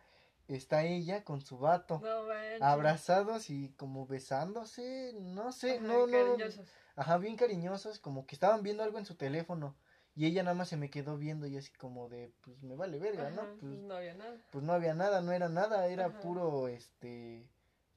[0.47, 1.99] está ella con su vato.
[2.03, 2.65] No.
[2.65, 6.67] Abrazados y como besándose, no sé, Ajá, no, no, cariñosos.
[6.95, 9.75] ajá, bien cariñosos, como que estaban viendo algo en su teléfono
[10.15, 12.99] y ella nada más se me quedó viendo y así como de, pues me vale
[12.99, 13.41] verga, Ajá, ¿no?
[13.59, 14.37] pues Pues, no había nada.
[14.51, 16.19] pues no había nada, no era nada, era Ajá.
[16.19, 17.47] puro, este,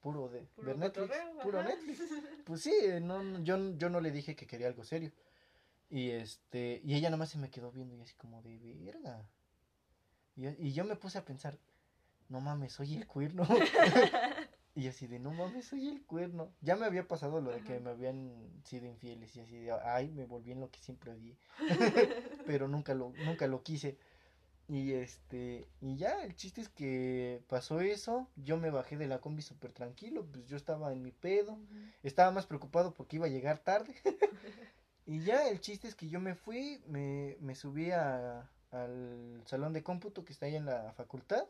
[0.05, 1.69] puro de Puro ver Netflix, cotorreo, puro ajá.
[1.71, 1.99] Netflix.
[2.45, 5.11] Pues sí, no, yo, yo no le dije que quería algo serio.
[5.89, 9.27] Y este, y ella nada más se me quedó viendo y así como de verga.
[10.37, 11.59] Y, y yo me puse a pensar,
[12.29, 13.49] no mames, soy el cuerno.
[14.75, 16.53] y así de, no mames, soy el cuerno.
[16.61, 20.11] Ya me había pasado lo de que me habían sido infieles y así de, ay,
[20.11, 21.39] me volví en lo que siempre odié.
[22.47, 23.97] Pero nunca lo, nunca lo quise.
[24.67, 29.21] Y este, y ya, el chiste es que pasó eso, yo me bajé de la
[29.21, 31.59] combi súper tranquilo, pues yo estaba en mi pedo,
[32.03, 33.95] estaba más preocupado porque iba a llegar tarde.
[35.07, 39.73] y ya, el chiste es que yo me fui, me, me subí a- al salón
[39.75, 41.45] de cómputo que está ahí en la facultad.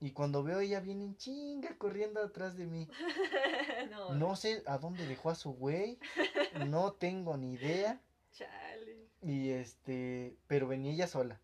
[0.00, 2.88] Y cuando veo ella viene en chinga corriendo atrás de mí.
[3.90, 4.14] no.
[4.14, 5.98] No sé a dónde dejó a su güey,
[6.68, 8.00] no tengo ni idea.
[8.32, 9.08] Chale.
[9.22, 11.38] Y este, pero venía ella sola.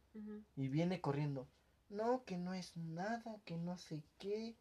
[0.57, 1.47] Y viene corriendo.
[1.89, 4.55] No, que no es nada, que no sé qué.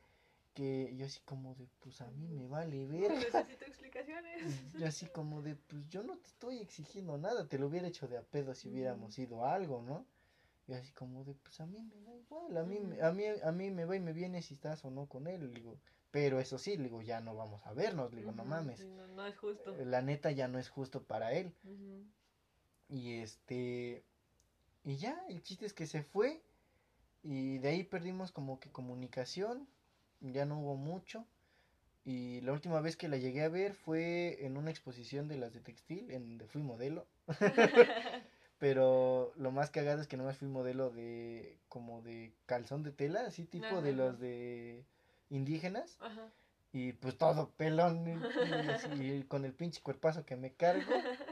[0.53, 3.11] Que yo así como de, pues a mí me vale No ver.
[3.11, 4.41] necesito explicaciones.
[4.73, 8.07] Yo así como de, pues yo no te estoy exigiendo nada, te lo hubiera hecho
[8.07, 10.05] de a pedo si hubiéramos ido a algo, ¿no?
[10.67, 13.51] Y así como de, pues a mí me da igual, a mí, a mí, a
[13.51, 15.79] mí me va y me viene si estás o no con él, digo,
[16.11, 19.37] pero eso sí, digo, ya no vamos a vernos, digo, no mames, no, no es
[19.37, 19.75] justo.
[19.85, 21.53] la neta ya no es justo para él.
[22.87, 24.03] Y este,
[24.89, 26.41] y ya, el chiste es que se fue
[27.21, 29.67] y de ahí perdimos como que comunicación,
[30.19, 31.27] ya no hubo mucho.
[32.05, 35.53] Y la última vez que la llegué a ver fue en una exposición de las
[35.53, 37.05] de textil, en donde fui modelo.
[38.57, 43.27] Pero lo más cagado es que nomás fui modelo de como de calzón de tela,
[43.27, 44.83] así tipo de los de
[45.29, 45.97] indígenas.
[46.01, 46.31] Ajá.
[46.73, 50.91] Y pues todo pelón y, y con el pinche cuerpazo que me cargo.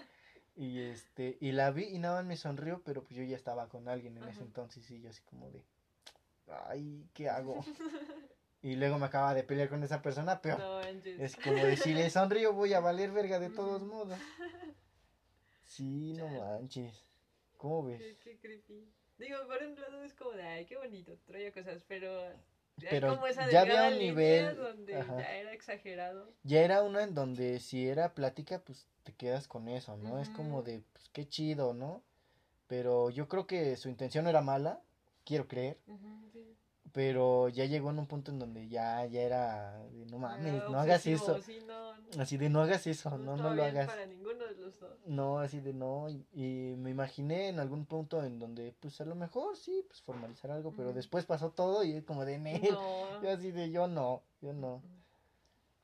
[0.58, 3.70] Y este, y la vi y nada más me sonrió, pero pues yo ya estaba
[3.70, 5.64] con alguien en ese entonces y yo así como de,
[6.68, 7.64] ay, ¿qué hago?
[8.64, 11.94] Y luego me acaba de pelear con esa persona, pero No es como de si
[11.94, 14.18] le sonrío voy a valer verga de todos modos.
[15.64, 17.06] Sí, no manches.
[17.56, 18.00] ¿Cómo ves?
[18.00, 18.92] Qué, qué creepy.
[19.20, 22.10] Digo, por un lado es como de, ay, qué bonito, traía cosas, pero...
[22.90, 26.34] Pero como esa ya había un nivel, Donde ya era exagerado.
[26.44, 30.20] Ya era una en donde si era plática, pues te quedas con eso, ¿no?
[30.20, 32.04] Es como de, pues qué chido, ¿no?
[32.68, 34.82] Pero yo creo que su intención no era mala,
[35.24, 35.78] quiero creer,
[36.34, 36.58] sí.
[36.92, 40.78] pero ya llegó en un punto en donde ya, ya era de, no mames, no
[40.78, 41.42] hagas eso.
[41.42, 43.88] sí, no, no, Así de, no hagas eso, no no, lo hagas.
[43.88, 45.00] para ninguno de los dos.
[45.06, 49.06] No, así de no, y, y me imaginé en algún punto en donde, pues a
[49.06, 52.42] lo mejor sí, pues formalizar algo, pero después pasó todo y es como de, No.
[53.24, 54.82] yo así de, yo no, yo no.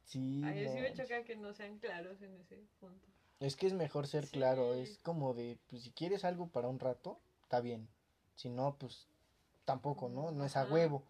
[0.04, 3.12] Sí, A mí sí me choca que no sean claros en ese punto.
[3.43, 6.79] Es que es mejor ser claro, es como de, pues si quieres algo para un
[6.79, 7.89] rato, está bien.
[8.36, 9.10] Si no, pues
[9.65, 10.32] tampoco, ¿no?
[10.32, 11.03] No es a huevo.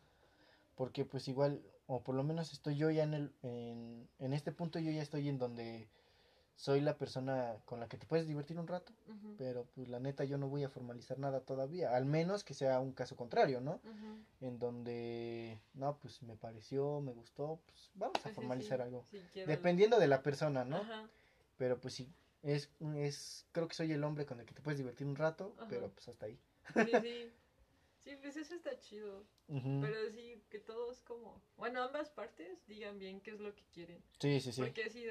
[0.75, 4.51] Porque pues igual, o por lo menos estoy yo ya en el, en, en este
[4.51, 5.87] punto yo ya estoy en donde
[6.55, 8.93] soy la persona con la que te puedes divertir un rato,
[9.37, 12.79] pero pues la neta yo no voy a formalizar nada todavía, al menos que sea
[12.79, 13.79] un caso contrario, ¿no?
[14.41, 19.05] En donde, no, pues me pareció, me gustó, pues vamos a sí, formalizar sí, algo.
[19.11, 20.77] sí, Dependiendo de la persona, ¿no?
[20.77, 21.07] Ajá,
[21.57, 22.11] Pero pues sí,
[22.43, 25.55] es, es, creo que soy el hombre con el que te puedes divertir un rato,
[25.57, 25.67] Ajá.
[25.69, 26.39] pero pues hasta ahí.
[26.85, 27.33] sí, sí.
[28.03, 29.25] Sí, pues eso está chido.
[29.47, 31.41] Pero sí, que todos como...
[31.55, 34.03] Bueno, ambas partes digan bien qué es lo que quieren.
[34.19, 34.61] Sí, sí, sí.
[34.61, 35.07] Porque si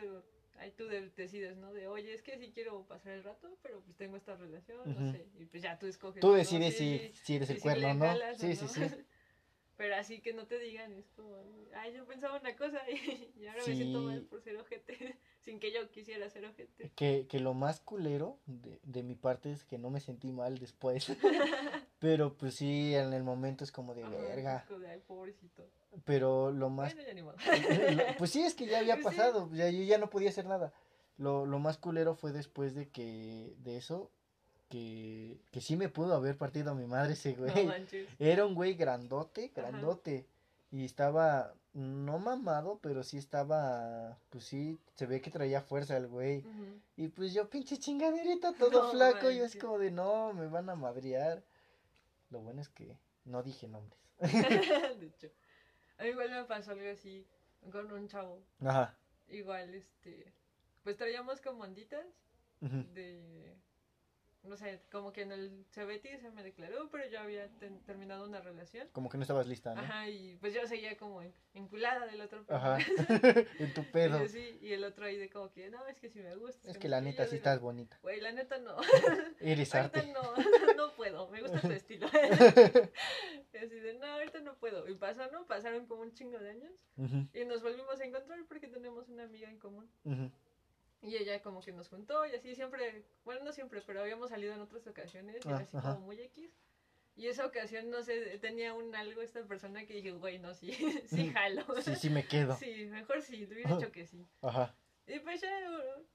[0.58, 1.72] ahí tú de- decides, ¿no?
[1.72, 5.10] De, oye, es que sí quiero pasar el rato, pero pues tengo esta relación, no
[5.10, 5.26] sé.
[5.38, 6.20] Y pues ya tú escoges.
[6.20, 8.04] Tú decides si, si eres el si cuerno, ¿no?
[8.04, 8.68] jalas Sí, sí, no.
[8.68, 8.80] sí.
[9.78, 11.42] Pero así que no te digan, es como,
[11.74, 15.58] ay, yo pensaba una cosa y, y ahora me siento mal por ser ojete, sin
[15.60, 16.90] que yo quisiera ser ojete.
[16.94, 20.58] Que, que lo más culero de, de mi parte es que no me sentí mal
[20.58, 21.08] después.
[21.98, 24.66] Pero pues sí, en el momento es como de Ajá, verga.
[24.68, 25.64] de, pobrecito.
[26.04, 26.94] Pero lo más...
[26.94, 27.36] Bueno, ya ni modo.
[27.96, 29.20] lo- pues sí, es que ya había Pues sí.
[29.20, 29.48] pasado.
[29.52, 30.72] Ya, yo ya no podía hacer nada.
[31.18, 33.54] Lo, lo más culero fue después de que...
[33.58, 34.10] De eso.
[34.68, 37.52] Que, que sí me pudo haber partido a mi madre ese güey.
[38.18, 39.60] Era un güey grandote, Ajá.
[40.72, 46.08] Y estaba, no mamado, pero sí estaba, pues sí, se ve que traía fuerza el
[46.08, 46.44] güey.
[46.96, 50.70] Y pues yo, pinche chingaderita, todo No flaco, y es como de, no, me van
[50.70, 51.44] a madrear.
[52.30, 54.00] Lo bueno es que no dije nombres.
[54.98, 55.28] de hecho,
[55.98, 57.26] a mí igual me pasó algo así
[57.70, 58.42] con un chavo.
[58.64, 58.96] Ajá.
[59.28, 60.32] Igual, este,
[60.82, 62.06] pues traíamos como onditas
[62.60, 63.56] de,
[64.44, 68.24] no sé, como que en el CBT se me declaró, pero yo había ten- terminado
[68.26, 68.88] una relación.
[68.92, 69.80] Como que no estabas lista, ¿no?
[69.80, 72.44] Ajá, y pues yo seguía como en- enculada del otro.
[72.48, 72.78] Ajá.
[73.58, 74.18] en tu y pedo.
[74.20, 76.70] yo sí, y el otro ahí de como que, no, es que sí me gusta.
[76.70, 77.98] Es que la no sé qué", neta sí digo, estás bonita.
[78.02, 78.76] Güey, la neta no.
[79.40, 80.34] Eres ahorita no,
[80.76, 82.08] no puedo, me gusta tu estilo.
[83.52, 84.88] y así de, no, ahorita no puedo.
[84.88, 85.46] Y pasó, ¿no?
[85.46, 89.24] Pasaron como un chingo de años Ujú, y nos volvimos a encontrar porque tenemos una
[89.24, 89.88] amiga en común.
[90.04, 90.30] ujú.
[91.02, 94.54] Y ella como que nos juntó y así siempre, bueno, no siempre, pero habíamos salido
[94.54, 95.94] en otras ocasiones y Ah, así ajá.
[95.94, 96.50] como muy X.
[97.16, 100.72] Y esa ocasión, no sé, tenía un algo esta persona que dije, güey, no, sí,
[101.06, 101.64] sí jalo.
[101.82, 102.56] Sí, sí me quedo.
[102.56, 104.26] Sí, mejor sí, le hubiera dicho que sí.
[104.40, 104.74] Ajá.
[105.06, 105.50] Y pues ya,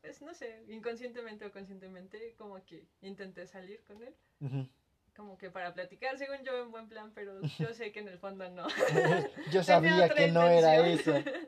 [0.02, 4.16] pues no sé, inconscientemente o conscientemente, como que intenté salir con él.
[4.40, 4.68] ujú.
[5.16, 8.20] Como que para platicar, según yo, en buen plan, pero yo sé que en el
[8.20, 8.68] fondo no.
[9.52, 11.18] Yo sabía que no era eso.
[11.18, 11.48] intención.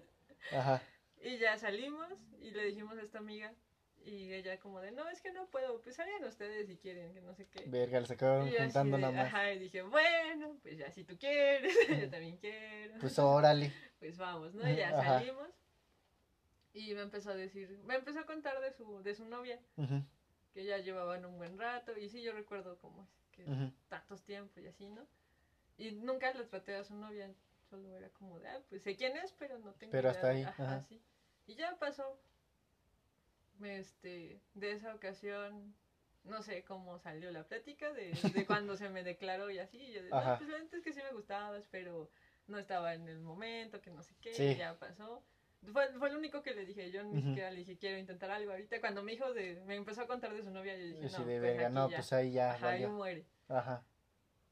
[0.51, 0.81] Ajá.
[1.21, 2.07] Y ya salimos
[2.41, 3.53] y le dijimos a esta amiga.
[4.05, 7.21] Y ella como de, no, es que no puedo, pues salgan ustedes si quieren, que
[7.21, 7.65] no sé qué.
[7.67, 9.27] Verga, les acabaron juntando nada más.
[9.27, 12.95] Ajá, y dije, bueno, pues ya si tú quieres, yo también quiero.
[12.99, 13.71] Pues órale.
[13.99, 14.67] Pues vamos, ¿no?
[14.69, 15.19] Y ya Ajá.
[15.19, 15.49] salimos.
[16.71, 19.59] Y me empezó a decir, me empezó a contar de su, de su novia,
[20.53, 21.97] que ya llevaban un buen rato.
[21.97, 23.45] Y sí, yo recuerdo como es que
[23.89, 25.05] tantos tiempos y así, ¿no?
[25.77, 27.29] Y nunca le traté a su novia,
[27.69, 30.29] solo era como de, ah, pues sé quién es, pero no tengo Pero idea hasta
[30.29, 30.85] ahí, Ajá, ajá.
[30.87, 31.01] sí.
[31.47, 32.19] Y ya pasó.
[33.61, 35.75] Este, de esa ocasión,
[36.23, 39.77] no sé cómo salió la plática de, de cuando se me declaró y así.
[39.77, 42.09] y yo de, no, pues la neta es que sí me gustabas, pero
[42.47, 44.43] no estaba en el momento, que no sé qué, Sí.
[44.43, 45.23] y ya pasó.
[45.73, 47.27] Fue, fue lo único que le dije, yo ni Ujú.
[47.27, 48.79] siquiera le dije, quiero intentar algo ahorita.
[48.79, 51.25] Cuando me dijo de, me empezó a contar de su novia, yo dije, no, de
[51.25, 51.97] pues verga, aquí no, ya.
[51.97, 52.53] pues ahí ya.
[52.53, 53.25] Ajá, ahí muere.
[53.49, 53.83] Ajá.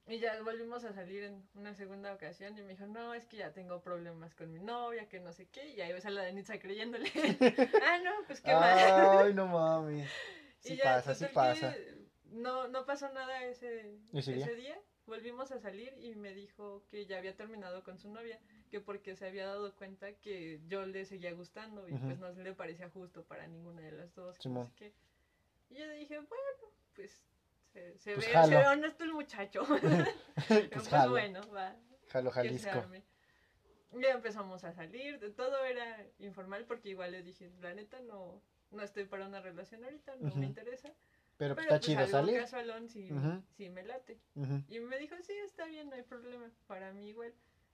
[0.08, 3.38] Y ya volvimos a salir en una segunda ocasión y me dijo, no, es que
[3.38, 5.68] ya tengo problemas con mi novia, que no sé qué.
[5.74, 7.12] Y ahí ves a la Denitza creyéndole.
[7.84, 8.78] ah, no, pues qué mal.
[9.20, 10.10] Ay, no mames.
[10.60, 11.74] Sí y ya, pasa, sí pasa.
[11.74, 11.98] que
[12.32, 14.48] No, no pasó nada ese, ¿Ese día?
[14.54, 14.80] día.
[15.08, 18.40] Volvimos a salir y me dijo que ya había terminado con su novia,
[18.70, 22.54] que porque se había dado cuenta que yo le seguía gustando y pues no le
[22.54, 24.38] parecía justo para ninguna de las dos.
[24.38, 24.94] que sé qué.
[25.70, 27.22] Y yo dije, bueno, pues
[27.78, 28.48] se, se Pues ve, jalo.
[28.48, 29.62] se ve honesto el muchacho.
[30.48, 31.12] Pues pues jalo.
[31.12, 31.76] bueno, va.
[32.10, 32.86] Jalo Jalisco.
[33.92, 38.84] ya empezamos a salir, todo era informal porque igual le dije, la neta no, no
[38.84, 40.38] estoy para una relación ahorita, no Ujú.
[40.40, 40.92] me interesa.
[41.38, 42.40] Pero pues Pero está pues chido salir.
[42.40, 43.44] casualón sí, Ujú.
[43.56, 44.20] sí me late.
[44.36, 44.64] Ujú.
[44.70, 47.34] Y me dijo, sí, está bien, no hay problema, para mí igual.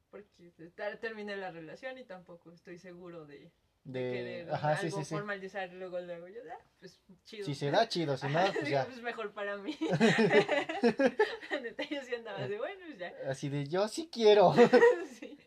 [0.10, 3.52] Porque ter- terminé la relación y tampoco estoy seguro de,
[3.84, 4.12] de De.
[4.14, 5.14] querer Ajá, sí, algo sí, sí.
[5.16, 6.28] formalizar luego, luego.
[6.28, 7.46] Yo, ah, pues chido.
[7.46, 8.16] Si se da, chido.
[8.18, 8.86] Si no, Ajá, pues ya.
[8.86, 9.78] pues mejor para mí.
[11.62, 13.14] Neta, yo sí andaba de bueno, pues ya.
[13.30, 14.54] Así de yo sí quiero.
[15.20, 15.38] sí.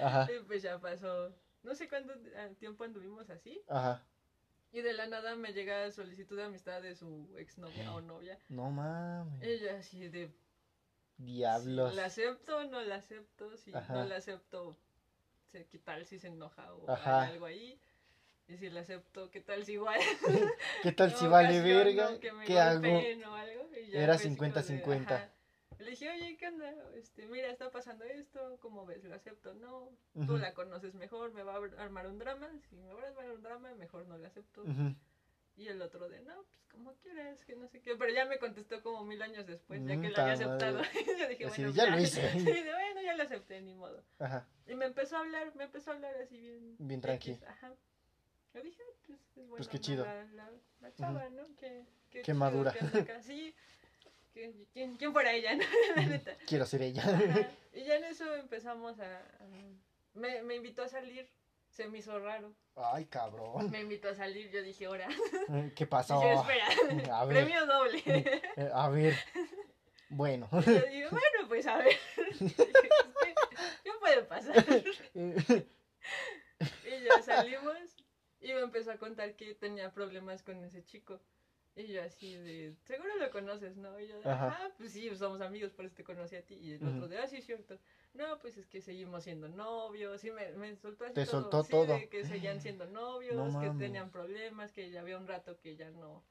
[0.00, 0.26] Ajá.
[0.32, 3.62] Y pues ya pasó, no sé cuánto eh, tiempo anduvimos así.
[3.68, 4.04] Ajá.
[4.72, 8.38] Y de la nada me llega solicitud de amistad de su exnovia o novia.
[8.48, 9.40] No mames.
[9.42, 10.32] Ella así de,
[11.16, 11.94] Diablos.
[11.94, 13.56] ¿la acepto o no la acepto?
[13.56, 13.94] Si Ajá.
[13.94, 14.76] no la acepto,
[15.54, 17.22] sé ¿qué tal si se enoja o Ajá.
[17.26, 17.78] algo ahí?
[18.48, 20.00] Y si la acepto, ¿qué tal si igual?
[20.82, 22.18] ¿Qué tal no si vale verga?
[22.18, 22.80] que me ¿Qué hago?
[23.30, 23.68] o algo?
[23.76, 25.02] Y ya Era fue así como de, 50-50.
[25.06, 25.30] ajá.
[25.78, 26.72] Le dije, oye, ¿qué onda?
[26.94, 29.02] Este, mira, está pasando esto, ¿cómo ves?
[29.04, 29.54] ¿Lo acepto?
[29.54, 30.36] No, tú Ujú.
[30.38, 32.48] la conoces mejor, me va a ar- armar un drama.
[32.68, 34.62] Si me va a armar un drama, mejor no la acepto.
[34.62, 34.94] Ujú.
[35.56, 37.94] Y el otro de, no, pues como quieras, que no sé qué.
[37.96, 40.82] Pero ya me contestó como mil años después, ya que lo había aceptado.
[41.18, 42.30] yo dije, Así bueno, "Ya lo hice".
[42.32, 44.02] Sí, bueno, ya lo acepté, ni modo.
[44.18, 46.76] Ajá, Y me empezó a hablar, me empezó a hablar así bien.
[46.78, 47.38] Bien tranqui.
[47.46, 47.72] Ajá.
[48.54, 49.56] Yo dije, ah, pues es bueno.
[49.56, 50.04] Pues qué chido.
[50.04, 51.46] La, la, la chava, ¿no?
[51.56, 52.72] Que, que Qué chido madura.
[52.72, 53.22] que.
[53.22, 53.54] Sí.
[54.72, 55.62] ¿Quién, ¿Quién fuera ella, no?
[55.96, 56.36] La neta.
[56.46, 57.02] quiero ser ella.
[57.04, 57.48] Ajá.
[57.72, 59.18] Y ya en eso empezamos a...
[59.18, 59.44] a-
[60.14, 61.28] me, me invitó a salir,
[61.74, 62.54] se me hizo raro.
[62.76, 63.70] Ay, cabrón.
[63.70, 65.08] Me invitó a salir, yo dije, ahora.
[65.76, 66.20] ¿Qué pasó?
[66.20, 67.36] Dije, espera, A ver.
[67.44, 68.02] premio doble.
[68.56, 69.14] Eh, A ver.
[70.08, 70.48] Bueno.
[70.52, 71.96] Y yo dije, bueno, pues a ver.
[72.38, 73.34] Dije, ¿qué,
[73.82, 74.64] qué puede pasar?
[75.14, 77.76] Y ya salimos
[78.40, 81.20] y me empezó a contar que tenía problemas con ese chico.
[81.76, 83.98] Y yo así de, seguro lo conoces, ¿no?
[83.98, 84.56] Y yo de, Ajá.
[84.60, 86.54] ah, pues sí, somos amigos, por eso te conocí a ti.
[86.54, 87.80] Y el otro de, ah, sí, es cierto.
[88.12, 90.22] No, pues es que seguimos siendo novios.
[90.24, 91.40] Y me, me soltó así Te todo.
[91.42, 91.86] soltó sí, todo.
[91.98, 95.74] de que seguían siendo novios, No que tenían problemas, que ya había un rato que
[95.74, 96.22] ya no,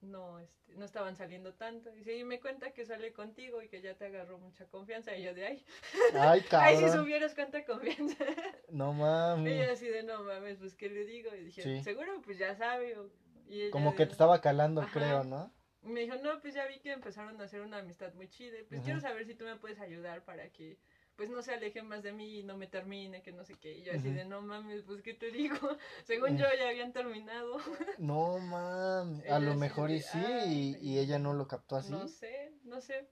[0.00, 1.96] no, este, no estaban saliendo tanto.
[1.96, 5.16] Y sí, y me cuenta que sale contigo y que ya te agarró mucha confianza.
[5.16, 5.64] Y yo de, ay,
[6.12, 6.92] Ay, ay, si cabrón.
[6.92, 8.16] supieras cuánta confianza.
[8.68, 9.52] No Y mames.
[9.52, 11.32] ella así de no mames, pues qué le digo.
[11.36, 11.84] Y dije, Sí.
[11.84, 12.98] seguro, pues ya sabe.
[12.98, 14.92] o- Y Como que te estaba calando, Ajá.
[14.92, 15.52] creo, ¿no?
[15.82, 18.58] Me dijo, no, pues ya vi que empezaron a hacer una amistad muy chida.
[18.68, 20.78] Pues quiero saber si tú me puedes ayudar para que
[21.16, 23.72] pues no se aleje más de mí y no me termine, que no sé qué.
[23.72, 25.56] Y yo así de no mames, pues qué te digo.
[26.04, 27.58] Según yo ya habían terminado.
[27.98, 29.28] No mames.
[29.28, 31.92] A lo mejor de, y sí, y ella no lo captó así.
[31.92, 33.08] No sé, no sé.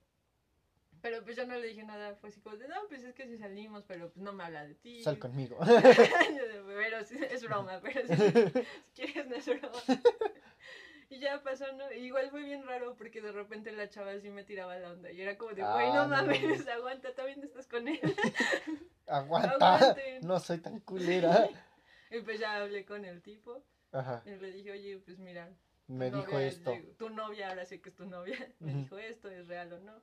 [1.02, 3.26] Pero pues yo no le dije nada, fue así como de, no, pues es que
[3.26, 5.02] si salimos, pero pues no me habla de ti.
[5.02, 5.58] Sal conmigo.
[6.66, 9.78] Pero sí, es broma, pero sí, si quieres no es broma.
[11.08, 11.92] Y ya pasó, ¿no?
[11.92, 15.10] Y igual fue bien raro porque de repente la chava sí me tiraba la onda
[15.10, 18.00] y era como de, güey, Ah, no no mames, aguanta, también estás con él.
[19.06, 19.74] Aguanta.
[19.76, 20.26] Aguanten.
[20.26, 21.48] No soy tan culera.
[22.10, 24.22] Y pues ya hablé con el tipo Ajá.
[24.24, 25.50] y le dije, oye, pues mira,
[25.88, 26.72] Me dijo novia es- esto.
[26.96, 30.00] tu novia, ahora sé que es tu novia, me dijo esto, ¿es real o no?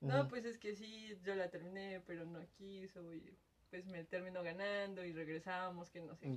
[0.00, 3.36] No, pues es que sí, yo la terminé, pero no quiso y
[3.68, 6.34] pues me terminó ganando y regresamos, que no sé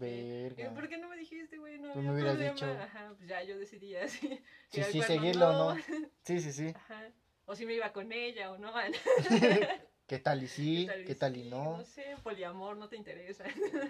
[0.55, 0.69] qué.
[0.75, 1.79] ¿Por qué no me dijiste, güey?
[1.79, 2.53] No Pues había me hubieras problema.
[2.53, 2.83] dicho.
[2.83, 5.81] Ajá, pues ya yo decidía si, Sí, sí, seguirlo o no.
[6.23, 6.73] Sí, sí, sí.
[6.75, 7.09] Ajá.
[7.45, 8.71] O si me iba con ella o no.
[10.07, 10.87] ¿Qué tal y sí?
[11.07, 11.49] ¿Qué tal y sí?
[11.49, 11.77] no?
[11.77, 13.45] No sé, poliamor, no te interesa.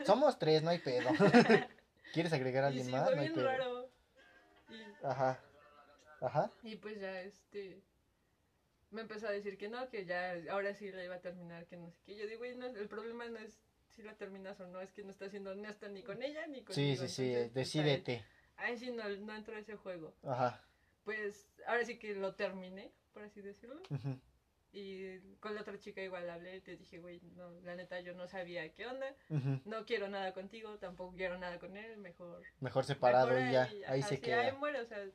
[0.06, 1.10] Somos tres, no hay pedo.
[2.14, 3.06] ¿Quieres agregar a y alguien sí, más?
[3.06, 3.44] fue No hay pedo.
[3.44, 3.90] raro.
[4.70, 5.40] Y, Ajá.
[6.22, 6.52] Ajá.
[6.64, 7.82] y pues ya, este...
[8.94, 11.78] Me empezó a decir que no, que ya, ahora sí la iba a terminar, que
[11.78, 12.16] no sé qué.
[12.16, 15.04] Yo digo, güey, no, el problema no es si la terminas o no, es que
[15.04, 16.74] no estás siendo honesta ni con ella ni conmigo.
[16.74, 17.24] Sí, sí, sí.
[17.34, 17.50] entonces, pues, ahí-
[17.84, 18.26] Decídete.
[18.56, 20.16] Ahí sí no, no entró ese juego.
[20.24, 20.64] Ajá.
[21.04, 23.82] Pues ahora sí que lo terminé, por así decirlo.
[23.90, 24.20] Ujú.
[24.72, 28.28] Y con la otra chica igual hablé, te dije, güey, no, la neta yo no
[28.28, 29.16] sabía qué onda,
[29.66, 32.42] no quiero nada contigo, tampoco quiero nada con él, mejor.
[32.60, 33.64] Mejor separado mejor y ya.
[33.66, 34.42] ahí, Ahí ajá, se sí, queda.
[34.42, 35.06] Ahí muere, o sea,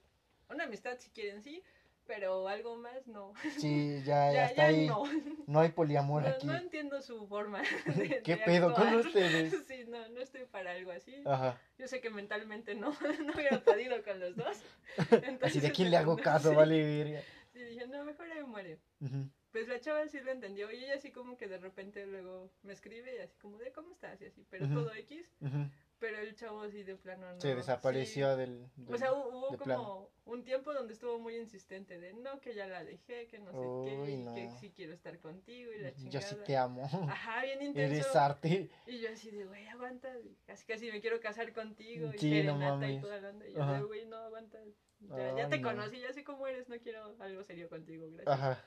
[0.48, 1.62] una amistad si quieren sí,
[2.08, 3.32] pero algo más no.
[3.58, 4.86] Sí, ya, ya está ya ahí.
[4.88, 5.04] no.
[5.46, 6.46] No hay poliamor No, aquí.
[6.48, 7.62] no entiendo su forma.
[7.94, 9.06] de- ¿Qué de pedo con actuar.
[9.06, 9.54] ustedes?
[9.68, 11.14] Sí, no, no estoy para algo así.
[11.26, 11.60] Ajá.
[11.78, 12.90] Yo sé que mentalmente no,
[13.24, 14.56] no hubiera podido con los dos.
[14.96, 16.56] Así de Entonces, quién le hago caso, sí.
[16.56, 17.22] vale, verga.
[17.52, 18.78] Sí, dije, no, mejor ahí muere.
[19.00, 19.28] Ujú.
[19.52, 22.72] Pues la chava sí lo entendió y ella así como que de repente luego me
[22.72, 24.74] escribe y así como de cómo estás y así, pero Ujú.
[24.74, 25.68] todo X, Ujú.
[25.98, 27.40] Pero el chavo sí de plano no.
[27.40, 28.82] Se desapareció del, sí.
[28.84, 30.10] del- O sea, hu- hubo como plano.
[30.26, 33.58] un tiempo donde estuvo muy insistente de no, que ya la dejé, que no sé
[33.90, 34.34] qué, Uy, y no.
[34.34, 36.26] que sí quiero estar contigo y la Yo chingada.
[36.28, 36.84] sí te amo.
[36.84, 37.94] Ajá, bien intenso.
[37.94, 38.70] Eres arte.
[38.86, 40.12] Y yo así de, güey, aguanta,
[40.46, 43.00] casi casi me quiero casar contigo y Sí, no y mames.
[43.00, 43.46] toda la onda.
[43.48, 43.72] Y yo Ajá.
[43.74, 44.58] de, güey, no, aguanta.
[45.00, 45.68] Ya, ya te no.
[45.68, 48.28] conocí, ya sé cómo eres, no quiero algo serio contigo, gracias.
[48.34, 48.64] Ajá.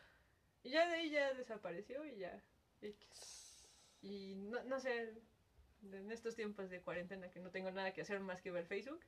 [0.63, 2.41] Y ya de ahí ya desapareció y ya.
[2.81, 3.67] X.
[4.01, 5.13] Y no, no sé,
[5.83, 8.99] en estos tiempos de cuarentena que no tengo nada que hacer más que ver Facebook,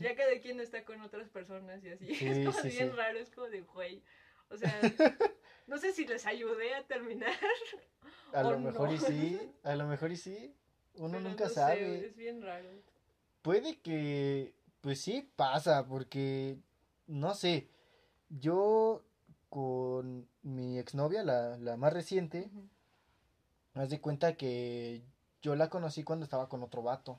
[0.00, 2.06] ya cada quien está con otras personas y así.
[2.14, 2.96] Sí, es como sí, bien sí.
[2.96, 4.02] raro, es como de, güey.
[4.50, 4.80] O sea,
[5.66, 7.32] no sé si les ayudé a terminar.
[8.32, 9.38] A ¿O lo mejor y sí.
[9.64, 10.54] A lo mejor y sí.
[10.96, 12.06] Uno pero nunca no sé, sabe.
[12.06, 12.68] es bien raro.
[13.42, 16.58] Puede que, pues sí pasa, porque,
[17.06, 17.68] no sé,
[18.28, 19.04] yo
[19.48, 22.68] con mi exnovia, la, la más reciente, Ujú,
[23.74, 25.02] haz de cuenta que
[25.42, 27.18] yo la conocí cuando estaba con otro vato.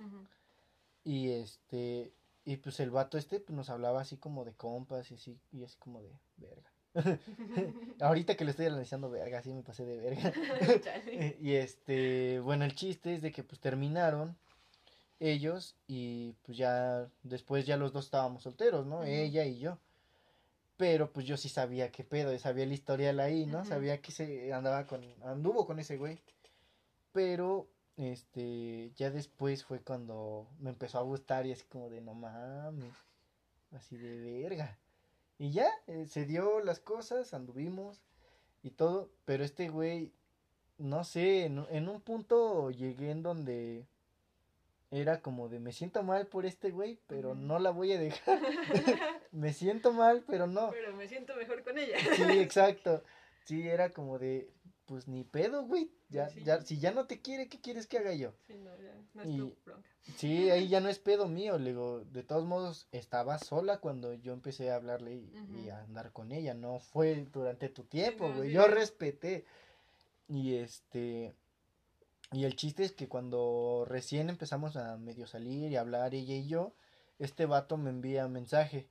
[1.03, 2.13] Y este,
[2.45, 5.63] y pues el vato este pues, nos hablaba así como de compas y así, y
[5.63, 6.71] así como de verga.
[7.99, 10.34] Ahorita que le estoy analizando verga, sí me pasé de verga.
[11.41, 14.38] Y este, bueno, el chiste es de que pues terminaron
[15.19, 19.03] ellos y pues ya después ya los dos estábamos solteros, ¿no?
[19.03, 19.78] Ella y yo.
[20.76, 23.63] Pero pues yo sí sabía qué pedo, sabía el historial ahí, ¿no?
[23.63, 26.19] Sabía que se andaba con anduvo con ese güey.
[27.13, 27.67] Pero
[27.98, 32.94] este, ya después fue cuando me empezó a gustar y así como de no mames.
[33.72, 34.78] así de verga.
[35.38, 38.02] Y ya, eh, se dio las cosas, anduvimos
[38.62, 40.14] y todo, pero este güey,
[40.78, 43.86] no sé, en, en un punto llegué en donde
[44.94, 48.39] era como de me siento mal por este güey, pero no la voy a dejar.
[49.32, 50.70] me siento mal, pero no.
[50.70, 51.98] Pero me siento mejor con ella.
[52.16, 53.04] Sí, exacto.
[53.46, 54.50] Sí, era como de,
[54.86, 55.90] pues ni pedo, güey.
[56.10, 56.44] Ya, Sí.
[56.44, 58.34] ya, si ya no te quiere, ¿qué quieres que haga yo?
[58.48, 59.90] Sí, no, ya, no es Y- tu bronca.
[60.18, 61.58] Sí, ahí ya no es pedo mío.
[61.58, 66.12] Le digo, de todos modos, estaba sola cuando yo empecé a hablarle y, a andar
[66.12, 66.54] con ella.
[66.54, 68.50] No fue durante tu tiempo, güey.
[68.50, 68.54] sí.
[68.56, 69.46] Yo respeté.
[70.28, 71.34] Y este.
[72.34, 76.48] Y el chiste es que cuando recién empezamos a medio salir y hablar ella y
[76.48, 76.74] yo,
[77.20, 78.88] este vato me envía mensaje.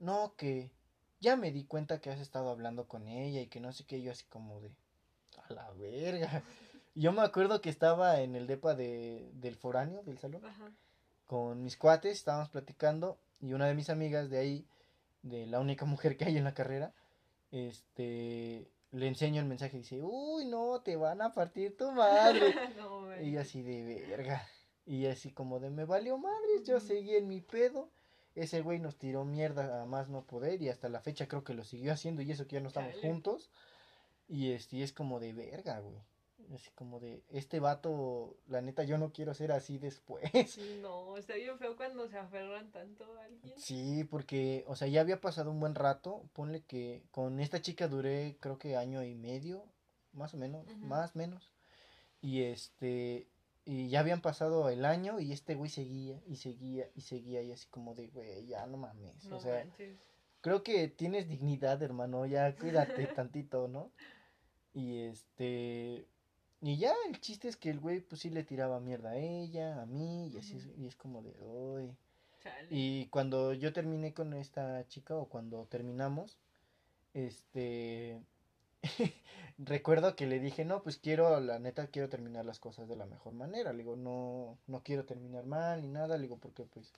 [0.00, 0.70] No, que
[1.20, 4.00] ya me di cuenta que has estado hablando con ella y que no sé qué,
[4.02, 4.72] yo así como de
[5.38, 6.42] a la verga.
[6.94, 10.70] Yo me acuerdo que estaba en el depa de, del foráneo, del salón, Ajá.
[11.26, 14.66] con mis cuates, estábamos platicando y una de mis amigas de ahí,
[15.22, 16.92] de la única mujer que hay en la carrera,
[17.50, 22.54] este, le enseño el mensaje y dice, uy, no, te van a partir tu madre.
[22.76, 24.46] no, Y así de verga.
[24.84, 27.90] Y así como de me valió madres, yo seguí en mi pedo.
[28.34, 31.52] Ese güey nos tiró mierda a más no poder y hasta la fecha creo que
[31.54, 33.50] lo siguió haciendo y eso que ya no estamos juntos.
[34.28, 36.00] Y este y es como de verga, güey.
[36.54, 40.30] Así como de este vato, la neta yo no quiero ser así después.
[40.50, 43.54] Sí, no, está bien feo cuando se aferran tanto a alguien.
[43.56, 46.24] Sí, porque, o sea, ya había pasado un buen rato.
[46.32, 49.64] Ponle que con esta chica duré creo que año y medio,
[50.12, 50.76] más o menos, Ujú.
[50.86, 51.52] más menos.
[52.20, 53.28] Y este,
[53.64, 57.52] y ya habían pasado el año y este güey seguía y seguía y seguía y
[57.52, 59.24] así como de, güey, ya no mames.
[59.24, 59.96] No o sea, manches.
[60.42, 63.90] Creo que tienes dignidad, hermano, ya cuídate tantito, ¿no?
[64.74, 66.06] Y este,
[66.60, 69.80] y ya el chiste es que el güey pues sí le tiraba mierda a ella,
[69.80, 71.32] a mí y así, y es como de.
[72.42, 72.68] Chale.
[72.70, 76.38] Y cuando yo terminé con esta chica o cuando terminamos,
[77.14, 78.20] este,
[79.58, 83.06] recuerdo que le dije, no, pues quiero, la neta, quiero terminar las cosas de la
[83.06, 83.72] mejor manera.
[83.72, 86.16] Le digo, no, no quiero terminar mal ni nada.
[86.16, 86.92] Le digo, porque pues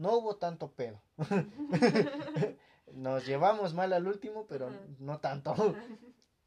[0.00, 1.00] no hubo tanto pedo.
[2.94, 5.54] Nos llevamos mal al último, pero no tanto.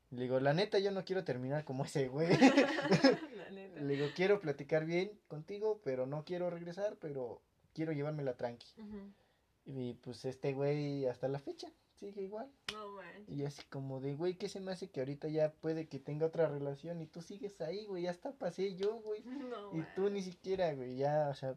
[0.10, 2.30] Le digo, la neta, yo no quiero terminar como ese güey.
[3.38, 3.80] La neta.
[3.80, 7.42] Le digo, quiero platicar bien contigo, pero no quiero regresar, pero
[7.74, 8.68] quiero llevármela tranqui.
[9.66, 12.52] Y pues este güey hasta la fecha sigue igual.
[12.74, 12.98] No.
[13.28, 16.26] Y así como de, güey, ¿qué se me hace que ahorita ya puede que tenga
[16.26, 18.04] otra relación y tú sigues ahí, güey?
[18.04, 19.22] Ya hasta pasé yo, güey.
[19.24, 21.56] No Y tú ni siquiera, güey, ya, o sea,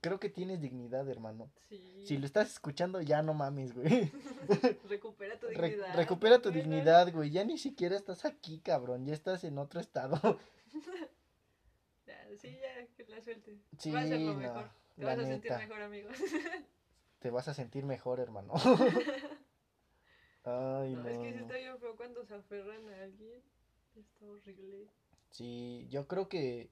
[0.00, 1.50] creo que tienes dignidad, hermano.
[1.68, 2.04] Sí.
[2.06, 4.10] Si lo estás escuchando, ya no mames, güey.
[4.88, 5.94] Recupera tu Re- dignidad.
[5.94, 7.30] recupera tu dignidad, güey.
[7.30, 9.04] Ya ni siquiera estás aquí, cabrón.
[9.06, 10.38] Ya estás en otro estado.
[12.06, 13.58] ya, sí, ya, que la suelte.
[13.78, 14.70] Sí, Va a ser lo no, mejor.
[14.96, 16.16] Te vas a sentir mejor, amigos.
[17.20, 18.52] Te vas a sentir mejor, hermano.
[20.44, 21.08] Ay, No, no.
[21.08, 23.40] es que sí está bien feo cuando se aferran a alguien.
[23.96, 24.86] Está horrible.
[25.30, 26.70] Sí, yo creo que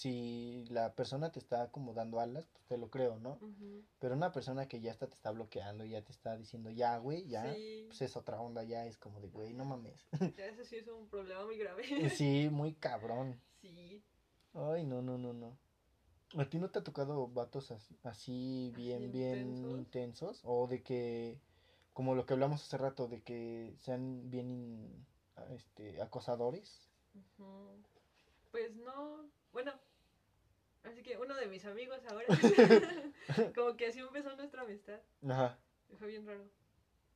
[0.00, 3.38] si la persona te está como dando alas, pues te lo creo, ¿no?
[3.98, 7.26] Pero una persona que ya hasta te está bloqueando, ya te está diciendo, ya, güey,
[7.28, 10.06] ya, Sí, pues es otra onda, ya es como de, güey, no mames.
[10.38, 11.82] ya eso sí es un problema muy grave.
[12.18, 13.42] Sí, muy cabrón.
[13.60, 14.02] Sí.
[14.54, 15.58] Ay, no, no, no, no.
[16.38, 19.78] ¿A ti no te ha tocado vatos as- así bien, Así bien intensos.
[19.78, 20.40] intensos?
[20.44, 21.40] O de que,
[21.92, 25.06] como lo que hablamos hace rato, de que sean bien in-
[25.50, 26.88] este, acosadores.
[28.50, 29.72] Pues no, bueno,
[30.84, 32.26] así que uno de mis amigos ahora,
[33.54, 35.58] como que así empezó nuestra amistad, Ajá.
[35.98, 36.44] fue bien raro,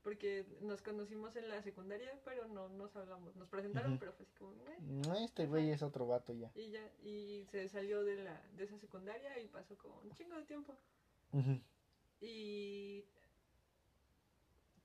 [0.02, 4.34] porque nos conocimos en la secundaria, pero no nos hablamos, nos presentaron, pero fue así
[4.34, 6.50] como, "Eh", No, este güey es otro vato ya.
[6.54, 10.36] y ya, y se salió de la, de esa secundaria y pasó como un chingo
[10.36, 10.74] de tiempo,
[11.32, 11.60] Ujú,
[12.20, 13.04] y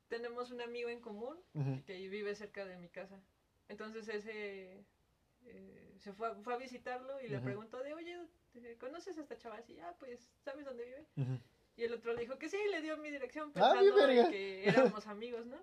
[0.07, 1.37] tenemos un amigo en común
[1.85, 3.19] que vive cerca de mi casa.
[3.67, 4.83] Entonces ese
[5.45, 8.17] eh, se fue a, fue a visitarlo y le preguntó de, oye,
[8.51, 9.57] ¿te- ¿conoces a esta chava?
[9.57, 11.05] Así, ah, pues, ¿sabes dónde vive?
[11.75, 14.29] Y el otro le dijo que sí, le dio mi dirección Ah, pensando en verga.
[14.29, 15.57] que éramos amigos, ¿no?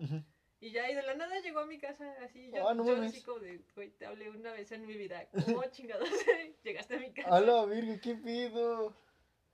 [0.60, 2.96] Y ya, y de la nada llegó a mi casa así, yo, Ah, no yo
[3.02, 6.08] así como de, güey, te hablé una vez en mi vida, ¿cómo chingados
[6.64, 7.36] llegaste a mi casa?
[7.36, 8.96] A la virgen, qué pido.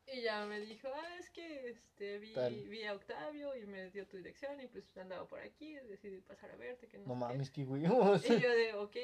[0.06, 2.34] Y ya me dijo, ah, es que este, vi,
[2.68, 6.50] vi a Octavio y me dio tu dirección y pues andaba por aquí, decidí pasar
[6.50, 7.26] a verte, que no, No sé qué".
[7.32, 8.24] mames, qué huevos.
[8.28, 8.96] Y yo de, ok.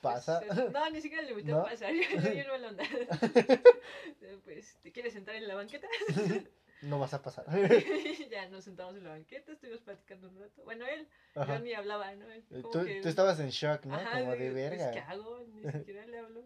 [0.00, 0.40] Pasa.
[0.46, 1.92] pues, es- no, ni siquiera le a pasar.
[1.92, 2.84] Yo, yo onda.
[2.84, 5.86] Eh, pues, ¿te quieres sentar en la banqueta?
[6.80, 7.44] No vas a pasar.
[8.30, 10.62] Ya nos sentamos en la banqueta, estuvimos platicando un rato.
[10.62, 11.54] Bueno, él, Ajá.
[11.58, 12.30] yo ni hablaba, ¿no?
[12.30, 13.96] Él Eh, como Tú, que- tú estabas en shock, ¿no?
[13.96, 15.10] Ajá, Como de pues, ¿qué verga.
[15.10, 15.40] hago?
[15.54, 16.44] Ni siquiera le hablo.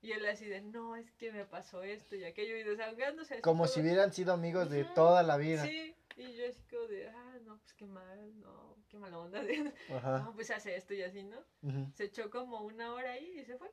[0.00, 3.34] Y él así de, no, es que me pasó esto y aquello, y desahogándose.
[3.34, 3.74] Así Como todo.
[3.74, 5.64] si hubieran sido amigos de toda la vida.
[5.64, 9.40] Sí, y yo así como de, ah, no, pues qué mal, no, qué mala onda.
[9.90, 10.18] Ajá.
[10.18, 11.38] No, pues hace esto y así, ¿no?
[11.62, 11.90] ujú.
[11.96, 13.68] Se echó como una hora ahí y se fue.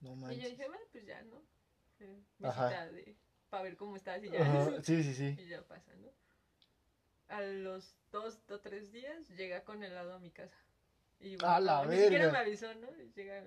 [0.00, 0.50] No Y yo manches.
[0.50, 1.40] dije, bueno, pues ya, ¿no?
[2.00, 3.16] Eh, visita de,
[3.48, 4.42] para ver cómo estás y ya.
[4.42, 5.36] Ajá, Sí, sí, sí.
[5.40, 6.08] Y ya pasa, ¿no?
[7.28, 10.56] A los dos o tres días llega con helado a mi casa.
[11.20, 12.32] Y ¡A la Ni siquiera verga!
[12.32, 12.88] me avisó, ¿no?
[13.14, 13.42] Llega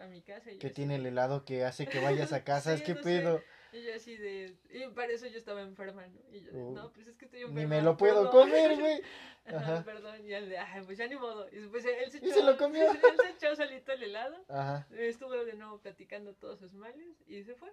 [0.00, 2.42] a mi casa y yo Que así- tiene el helado que hace que vayas a
[2.44, 2.76] casa.
[2.76, 3.02] Sí, es que no
[3.38, 3.44] sé.
[3.72, 4.54] Y yo así de...
[4.70, 6.20] Y para eso yo estaba enferma, ¿no?
[6.30, 7.68] Y yo de, Uh, no, pues es que estoy Ni enferma.
[7.76, 8.30] me lo puedo perdón".
[8.50, 9.02] comer, güey.
[9.46, 10.26] Ajá, perdón.
[10.26, 11.48] Y él de, ay, pues ya ni modo.
[11.50, 12.34] Y después él se Y echó...
[12.34, 12.82] se lo comió.
[12.92, 14.44] Él se echó solito el helado.
[14.48, 17.72] Ajá, Estuvo de nuevo platicando todos sus males y se fue.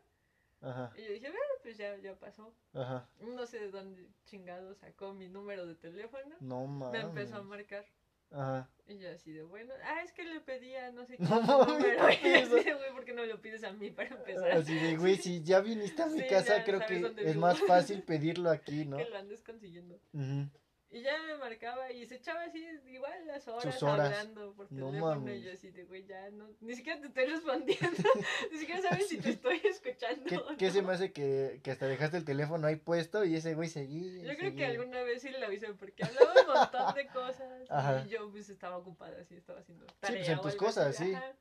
[0.61, 2.53] ajá, Y yo dije, bueno, pues ya, ya pasó.
[2.73, 3.07] ajá.
[3.19, 6.35] No sé de dónde chingado sacó mi número de teléfono.
[6.39, 7.49] No Me empezó a mames.
[7.59, 7.85] marcar.
[8.31, 8.69] Ajá.
[8.87, 12.09] Y yo así de, bueno, ah, es que le pedía no sé qué No número.
[12.11, 14.51] Y ¿qué así de, güey, ¿por qué no me lo pides a mí para empezar?
[14.51, 17.41] Así de, güey, si ya viniste a mi Sí, casa, creo que es vivo.
[17.41, 18.97] más fácil pedirlo aquí, ¿no?
[18.97, 19.95] Que lo andes consiguiendo.
[20.13, 20.49] Ujú.
[20.91, 25.15] Y ya me marcaba y se echaba así igual las horas, hablando por No teléfono
[25.17, 25.43] y mames.
[25.43, 28.09] yo así de güey ya no, ni siquiera te estoy respondiendo,
[28.51, 30.25] ni siquiera sabes si te estoy escuchando.
[30.25, 30.73] ¿Qué, o qué no.
[30.73, 34.23] se me hace que, que hasta dejaste el teléfono ahí puesto y ese güey seguía?
[34.23, 37.69] y Yo creo que alguna vez sí lo avisé porque hablaba un montón de cosas
[37.69, 38.03] Ajá.
[38.07, 40.87] y yo pues estaba ocupada así, estaba haciendo pues, tarea en o tus algo cosas,
[40.95, 41.13] así, sí.
[41.13, 41.33] ajá.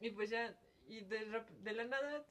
[0.00, 0.56] Y pues ya,
[0.88, 2.24] y de, de la nada,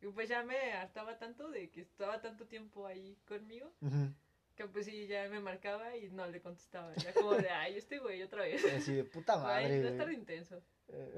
[0.00, 4.10] y pues ya me hartaba tanto de que estaba tanto tiempo ahí conmigo Ujú.
[4.58, 6.92] Que pues sí, ya me marcaba y no le contestaba.
[6.96, 8.64] Ya como de, ay, este güey otra vez.
[8.74, 10.62] Así de puta Ay, madre, va a estar intenso.
[10.88, 11.14] Eh,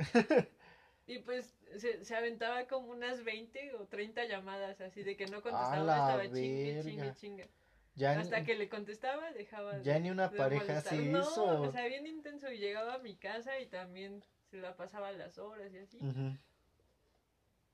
[1.07, 5.43] Y pues se, se aventaba como unas 20 o 30 llamadas así de que no
[5.43, 7.49] contestaba, estaba chingue, chingue, chingue.
[7.97, 11.23] ya, Hasta ni, que le contestaba, dejaba ya de- ni una de pareja hace no,
[11.23, 11.63] eso.
[11.63, 15.39] o sea, bien intenso y llegaba a mi casa y también se la pasaba las
[15.39, 15.97] horas y así.
[15.97, 16.37] Ujú.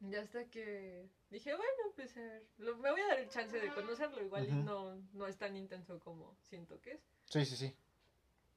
[0.00, 3.58] Y hasta que dije, bueno, pues a ver, lo- me voy a dar el chance
[3.58, 7.00] de conocerlo, igual y no, no es tan intenso como siento que es.
[7.30, 7.74] Sí, sí, sí.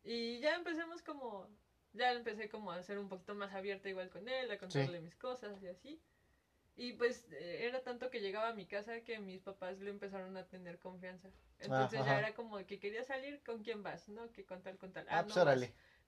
[0.03, 1.47] Y ya empecemos como,
[1.93, 5.15] ya empecé como a ser un poquito más abierta igual con él, a contarle mis
[5.15, 5.99] cosas y así.
[6.75, 10.37] Y pues eh, era tanto que llegaba a mi casa que mis papás le empezaron
[10.37, 11.29] a tener confianza.
[11.59, 12.11] Entonces Ah, ajá.
[12.13, 14.07] ya era como que quería salir, ¿con quién vas?
[14.07, 14.31] ¿No?
[14.31, 15.05] Que con tal, con tal.
[15.09, 15.59] Ah, Ah, pues no vas.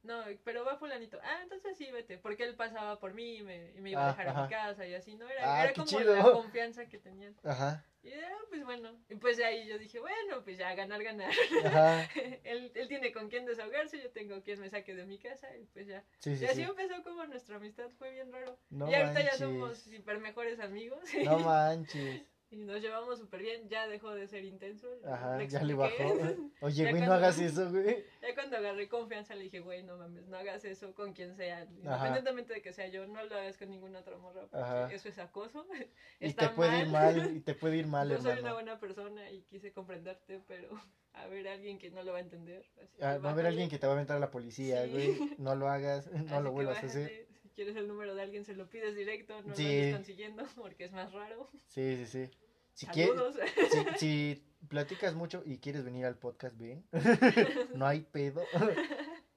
[0.03, 1.19] No, pero va fulanito.
[1.23, 2.17] Ah, entonces sí, vete.
[2.17, 4.49] Porque él pasaba por mí y me, y me iba Ah, a dejar a mi
[4.49, 5.29] casa y así, ¿no?
[5.29, 6.15] Era, Ah, era como chido.
[6.15, 7.35] la confianza que tenían.
[7.43, 8.97] Ajá, Y ah, pues bueno.
[9.09, 11.31] Y pues ahí yo dije, bueno, pues ya ganar, ganar.
[11.65, 12.09] ajá.
[12.43, 15.65] él, él tiene con quién desahogarse, yo tengo quien me saque de mi casa y
[15.67, 16.03] pues ya.
[16.17, 16.61] Sí, sí, y así sí.
[16.63, 18.57] empezó como nuestra amistad, fue bien raro.
[18.71, 19.31] No y ahorita manches.
[19.31, 21.03] ya somos hiper mejores amigos.
[21.23, 22.23] No manches.
[22.51, 24.87] Y nos llevamos súper bien, ya dejó de ser intenso.
[25.05, 26.03] Ajá, le ya le bajó.
[26.61, 28.03] Oye, Ya güey, no hagas eso, güey.
[28.21, 31.63] Ya cuando agarré confianza le dije, güey, no mames, no hagas eso con quien sea.
[31.63, 34.47] Independientemente de que sea yo, no lo hagas con ninguna otra morra.
[34.51, 35.65] Porque eso es acoso.
[36.19, 38.79] Y está te puede ir mal, y te puede ir mal, yo soy una buena
[38.79, 40.69] persona y quise comprenderte, pero
[41.13, 42.63] a ver alguien que no lo va a entender.
[42.83, 44.91] así Ah, va a haber alguien que te va a aventar a la policía, Sí.
[44.91, 45.35] güey.
[45.37, 47.27] No lo hagas, no Así lo vuelvas a hacer.
[47.62, 49.62] Quieres el número de alguien, se lo pides directo, no Sí.
[49.62, 51.47] lo andes consiguiendo porque es más raro.
[51.68, 52.32] Sí, sí, sí.
[52.74, 53.22] Si, quieres,
[53.70, 56.84] si, si platicas mucho y quieres venir al podcast, ven.
[57.76, 58.41] no hay pedo.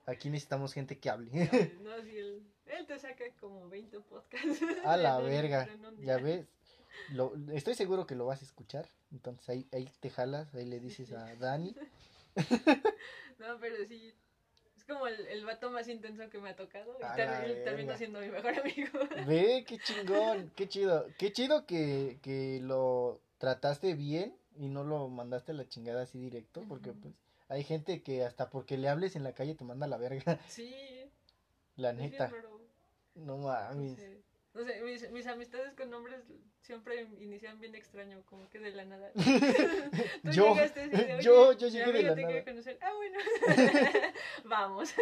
[0.07, 1.29] Aquí necesitamos gente que hable.
[1.83, 4.62] no, si él, él te saca como 20 podcasts.
[4.87, 5.68] A la verga.
[5.99, 6.47] Ya ves.
[7.11, 8.89] Lo, estoy seguro que lo vas a escuchar.
[9.12, 11.77] Entonces ahí, ahí te jalas, ahí le dices a Dani.
[13.39, 14.14] No, pero sí.
[14.87, 16.99] Es como el, el vato más intenso que me ha tocado.
[16.99, 17.97] Y ter- la él termina verga.
[17.97, 18.99] siendo mi mejor amigo.
[19.26, 21.07] Ve, qué chingón, qué chido.
[21.16, 26.18] Qué chido que, que lo trataste bien y no lo mandaste a la chingada así
[26.18, 26.62] directo.
[26.68, 27.14] Porque pues
[27.49, 30.39] hay gente que hasta porque le hables en la calle te manda a la verga.
[30.49, 30.74] Sí,
[31.76, 32.30] La neta.
[33.14, 33.99] No No mames.
[34.55, 36.20] No sé, mis, mis amistades con hombres
[36.62, 39.11] siempre inician bien extraño, como que de la nada.
[40.22, 42.44] Tú Yo, llegaste así de, yo, "Oye, yo llegué de la te nada.
[42.44, 42.78] conocer.
[42.80, 43.18] Ah, bueno.
[44.44, 44.94] Vamos.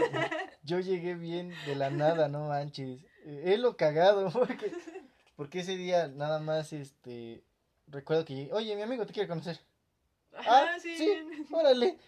[0.63, 3.05] Yo llegué bien de la nada, no manches.
[3.25, 4.73] Eh, Es lo cagado, porque,
[5.37, 7.45] porque ese día nada más, este,
[7.89, 9.61] recuerdo que llegué, oye, mi amigo te quiere conocer.
[10.35, 10.97] Ah, Ah, sí.
[10.97, 11.13] sí.
[11.53, 11.99] Órale.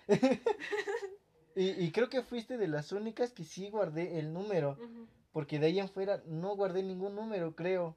[1.57, 5.07] y, y creo que fuiste de las únicas que sí guardé el número, Ujú.
[5.35, 7.97] Porque de ahí en fuera no guardé ningún número, creo.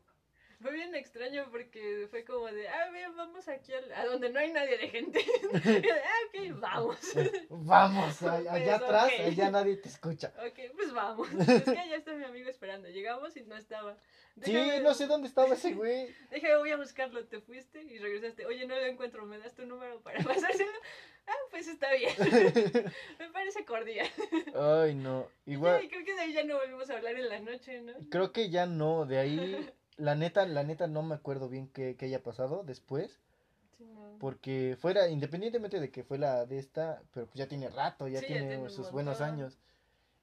[0.59, 4.39] Fue bien extraño porque fue como de, ah, bien, vamos aquí al- a donde no
[4.39, 5.19] hay nadie de gente.
[5.63, 6.97] De, ah, ok, vamos.
[7.49, 9.25] Vamos, a- allá Pues, atrás, ok.
[9.27, 10.33] allá nadie te escucha.
[10.39, 11.27] Ok, pues vamos.
[11.39, 12.87] Es que ya está mi amigo esperando.
[12.89, 13.97] Llegamos y no estaba.
[14.43, 16.07] Sí, Déjame- no sé dónde estaba ese güey.
[16.31, 17.23] Déjame, voy a buscarlo.
[17.27, 18.45] Te fuiste y regresaste.
[18.47, 19.25] Oye, no lo encuentro.
[19.25, 20.71] ¿Me das tu número para pasárselo?
[21.27, 22.13] Ah, pues está bien.
[23.19, 24.07] Me parece cordial.
[24.55, 25.27] Ay, no.
[25.45, 27.93] Igual, Y creo que de ahí ya no volvimos a hablar en la noche, ¿no?
[28.09, 31.95] creo que ya no, de ahí la neta, la neta no me acuerdo bien qué,
[31.97, 33.19] qué haya pasado después.
[33.77, 34.17] Sí, no.
[34.19, 38.19] Porque fuera, independientemente de que fue la de esta, pero pues ya tiene rato, ya
[38.21, 39.59] Sí, ya tiene sus buenos años.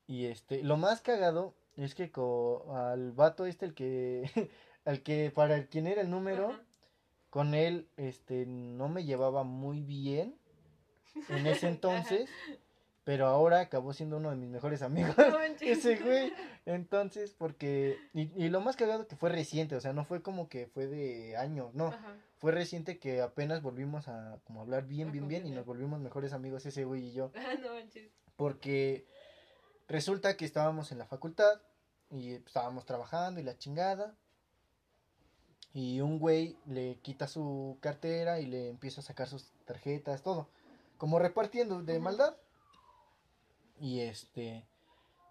[0.06, 4.24] Y este, lo más cagado es que co- al vato este, el que,
[4.84, 6.58] al que, para el quien era el número,
[7.30, 10.36] con él, este, no me llevaba muy bien
[11.28, 12.30] en ese entonces,
[13.04, 15.14] pero ahora acabó siendo uno de mis mejores amigos.
[15.16, 15.38] No.
[15.60, 16.32] Ese güey,
[16.66, 20.48] entonces, porque, y, y lo más cagado que fue reciente, o sea, no fue como
[20.48, 22.16] que fue de años, no, Ajá.
[22.38, 26.00] fue reciente que apenas volvimos a como hablar bien, A bien, bien y nos volvimos
[26.00, 27.30] mejores amigos ese güey y yo.
[27.36, 28.10] Ah, no manches.
[28.36, 29.06] Porque
[29.88, 31.60] resulta que estábamos en la facultad
[32.10, 34.14] y estábamos trabajando y la chingada.
[35.72, 40.48] Y un güey le quita su cartera y le empieza a sacar sus tarjetas, todo.
[40.98, 42.36] Como repartiendo de maldad.
[43.84, 44.66] Y este.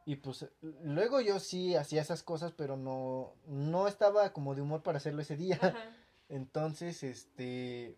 [0.06, 4.84] Y pues luego yo sí hacía esas cosas, pero no, no estaba como de humor
[4.84, 5.58] para hacerlo ese día.
[5.60, 5.76] Ajá.
[6.30, 7.98] Entonces, este,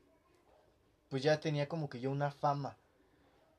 [1.10, 2.78] pues ya tenía como que yo una fama.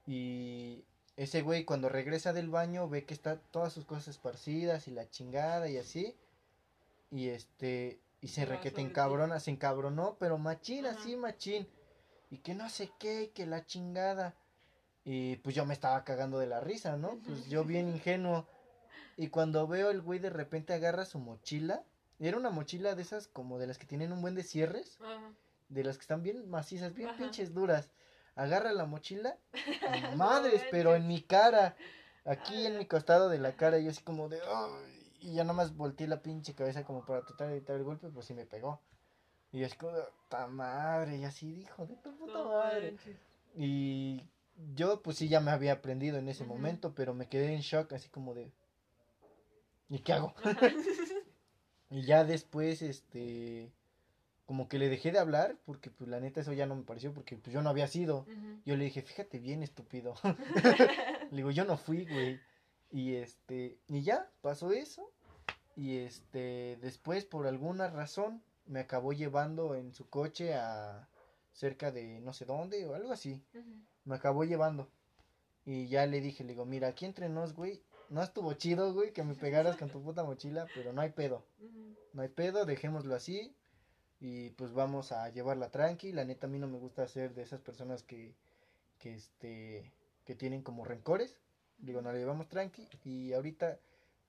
[0.06, 0.84] Y
[1.16, 5.10] ese güey cuando regresa del baño ve que está todas sus cosas esparcidas y la
[5.10, 6.16] chingada y así.
[7.10, 10.98] Y este, y se requete encabrona, se encabronó, pero machín, Ajá.
[10.98, 11.68] así machín.
[12.30, 14.34] Y que no sé qué, y que la chingada.
[15.08, 17.20] Y pues yo me estaba cagando de la risa, ¿no?
[17.24, 18.44] Pues yo bien ingenuo.
[19.16, 21.84] Y cuando veo el güey de repente agarra su mochila.
[22.18, 24.98] y Era una mochila de esas como de las que tienen un buen de cierres.
[25.00, 25.30] Ajá.
[25.68, 27.18] De las que están bien macizas, bien Ajá.
[27.18, 27.88] pinches duras.
[28.34, 29.38] Agarra la mochila.
[29.96, 31.76] y No madres, pero en mi cara.
[32.24, 33.78] Aquí en mi costado de la cara.
[33.78, 34.40] Yo así como de...
[35.20, 38.08] Y ya nomás volteé la pinche cabeza como para tratar de evitar el golpe.
[38.08, 38.80] Pues sí me pegó.
[39.52, 39.92] Y así como.
[40.28, 41.16] ¡Ta madre!
[41.18, 42.90] Y así dijo, de tu puta No madre.
[42.90, 43.16] manches.
[43.54, 44.22] Y
[44.74, 47.92] yo pues sí ya me había aprendido en ese momento, pero me quedé en shock
[47.92, 48.52] así como de...
[49.88, 50.34] ¿Y qué hago?
[51.88, 53.70] Y ya después, este...
[54.44, 57.12] Como que le dejé de hablar, porque pues la neta eso ya no me pareció,
[57.12, 58.26] porque pues yo no había sido.
[58.64, 60.14] Yo le dije, fíjate bien, estúpido.
[61.30, 62.40] le digo, yo no fui, güey.
[62.92, 65.10] Y este, y ya, pasó eso.
[65.74, 71.08] Y este, después por alguna razón me acabó llevando en su coche a
[71.52, 73.42] cerca de no sé dónde o algo así.
[74.06, 74.88] Me acabó llevando.
[75.66, 79.12] Y ya le dije, le digo, mira, aquí entre nos, güey, no estuvo chido, güey,
[79.12, 81.44] que me pegaras con tu puta mochila, pero no hay pedo.
[82.14, 83.54] No hay pedo, dejémoslo así.
[84.20, 86.12] Y pues vamos a llevarla tranqui.
[86.12, 88.34] La neta a mí no me gusta ser de esas personas que,
[88.98, 89.92] que este,
[90.24, 91.36] que tienen como rencores.
[91.78, 92.88] Digo, no la llevamos tranqui.
[93.04, 93.78] Y ahorita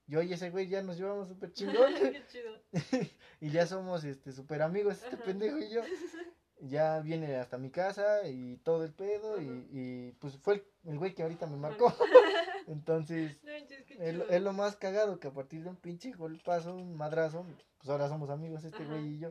[0.08, 1.92] yo y ese güey ya nos llevamos súper chingón.
[2.12, 2.58] Qué chido.
[3.40, 5.82] y ya somos este súper amigos, este pendejo y yo.
[6.60, 9.40] Ya viene hasta mi casa y todo el pedo.
[9.40, 9.66] Y, Ajá.
[9.70, 11.92] y, pues fue el, el güey que ahorita me marcó.
[12.66, 14.28] Entonces, No es, lo- chido.
[14.36, 17.44] es lo más cagado que a partir de un pinche golpazo, un madrazo,
[17.78, 18.92] pues ahora somos amigos este Ajá.
[18.92, 19.30] güey y yo.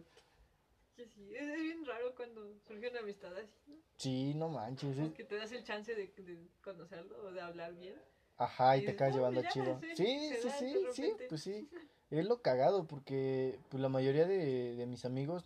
[0.95, 3.75] Sí, sí, es, es bien raro cuando surge una amistad así, ¿no?
[3.97, 4.97] Sí, no manches.
[4.97, 7.95] Es- que te das el chance de, de conocerlo o de hablar bien.
[8.37, 9.79] Ajá, y y te acabas "No, llevando ya, chido.
[9.81, 11.25] sí, Sí, sí, sí, sí, repente".
[11.29, 11.69] pues sí.
[12.09, 15.43] Es lo cagado porque pues la mayoría de, de mis amigos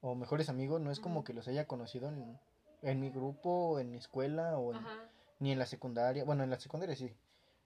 [0.00, 2.38] o mejores amigos no es como que los haya conocido en,
[2.82, 4.80] en mi grupo, en mi escuela o en-
[5.38, 6.24] ni en la secundaria.
[6.24, 7.14] Bueno, en la secundaria sí,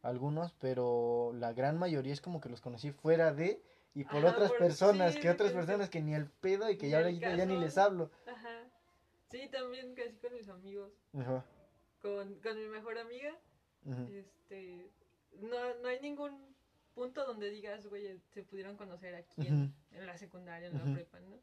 [0.02, 3.62] algunos, pero la gran mayoría es como que los conocí fuera de
[3.94, 6.76] y por Ajá, otras por- personas, sí, que otras personas que ni el pedo y
[6.76, 8.10] que ya, al ahora ya, ya ni les hablo.
[8.26, 8.68] Ajá.
[9.30, 10.92] Sí, también casi con mis amigos.
[11.16, 11.44] Ajá,
[12.02, 13.36] Con, con mi mejor amiga,
[14.08, 14.90] este,
[15.40, 16.54] no, no hay ningún
[16.94, 21.20] punto donde digas, güey, se pudieron conocer aquí en, en la secundaria, en la prepa,
[21.20, 21.38] ¿no?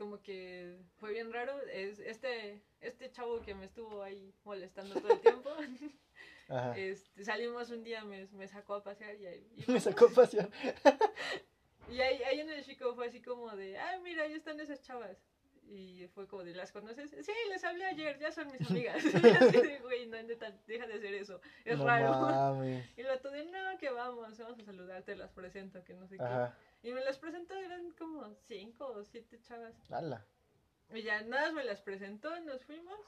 [0.00, 1.60] Como que fue bien raro.
[1.70, 5.50] Es este, este chavo que me estuvo ahí molestando todo el tiempo.
[6.48, 6.74] Ajá.
[6.78, 10.10] este, salimos un día, me, me sacó a pasear y, ahí- y, Me sacó a
[10.10, 10.48] pasear.
[11.90, 14.80] y ahí, ahí en el chico fue así como de, ah, mira, ahí están esas
[14.80, 15.18] chavas.
[15.68, 17.10] Y fue como de, ¿las conoces?
[17.10, 19.04] Sí, les hablé ayer, ya son mis amigas.
[19.04, 21.42] Y así de, güey, no, neta, deja de hacer eso.
[21.66, 22.10] Es no raro.
[22.10, 22.88] mames.
[22.98, 26.54] Y vato de, no, que vamos, vamos a saludarte, las presento, que no sé Ajá,
[26.82, 26.88] qué.
[26.88, 29.74] Y me las presentó, eran como cinco o siete chavas.
[29.90, 30.24] ala.
[30.90, 33.00] Y ya nada más me las presentó, nos fuimos.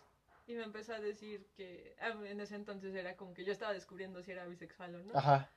[0.46, 3.72] Y me empezó a decir que ah, en ese entonces era como que yo estaba
[3.72, 5.16] descubriendo si era bisexual o no.
[5.16, 5.50] Ajá.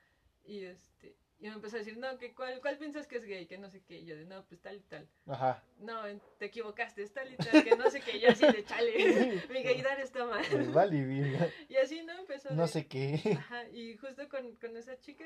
[0.44, 3.46] Y este y me empezó a decir, no, que cuál, ¿cuál piensas que es gay?
[3.46, 3.98] Que no sé qué.
[3.98, 5.08] Y yo de, no, pues tal y tal.
[5.28, 5.62] Ajá.
[5.80, 6.02] No,
[6.40, 8.20] te equivocaste, es tal y tal, que no sé qué.
[8.20, 8.94] Yo así de chale,
[9.52, 10.44] mi gaydar está mal.
[10.52, 11.50] El vale, virga.
[11.70, 12.14] Y así, ¿no?
[12.14, 13.20] Empezó No de- sé qué.
[13.38, 15.26] Ajá, y justo con, con esa chica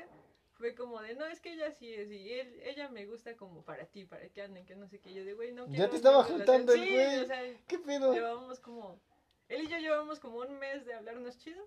[0.54, 3.62] fue como de, no, es que ella sí es, y él, ella me gusta como
[3.64, 5.14] para ti, para que anden, que no sé qué.
[5.14, 6.46] Yo de, güey, no Ya quiero te estaba una relación".
[6.46, 7.18] juntando el Sí, güey.
[7.18, 8.12] o sea, ¿Qué pedo?
[8.12, 9.00] llevábamos como,
[9.48, 11.66] él y yo llevamos como un mes de hablarnos chido,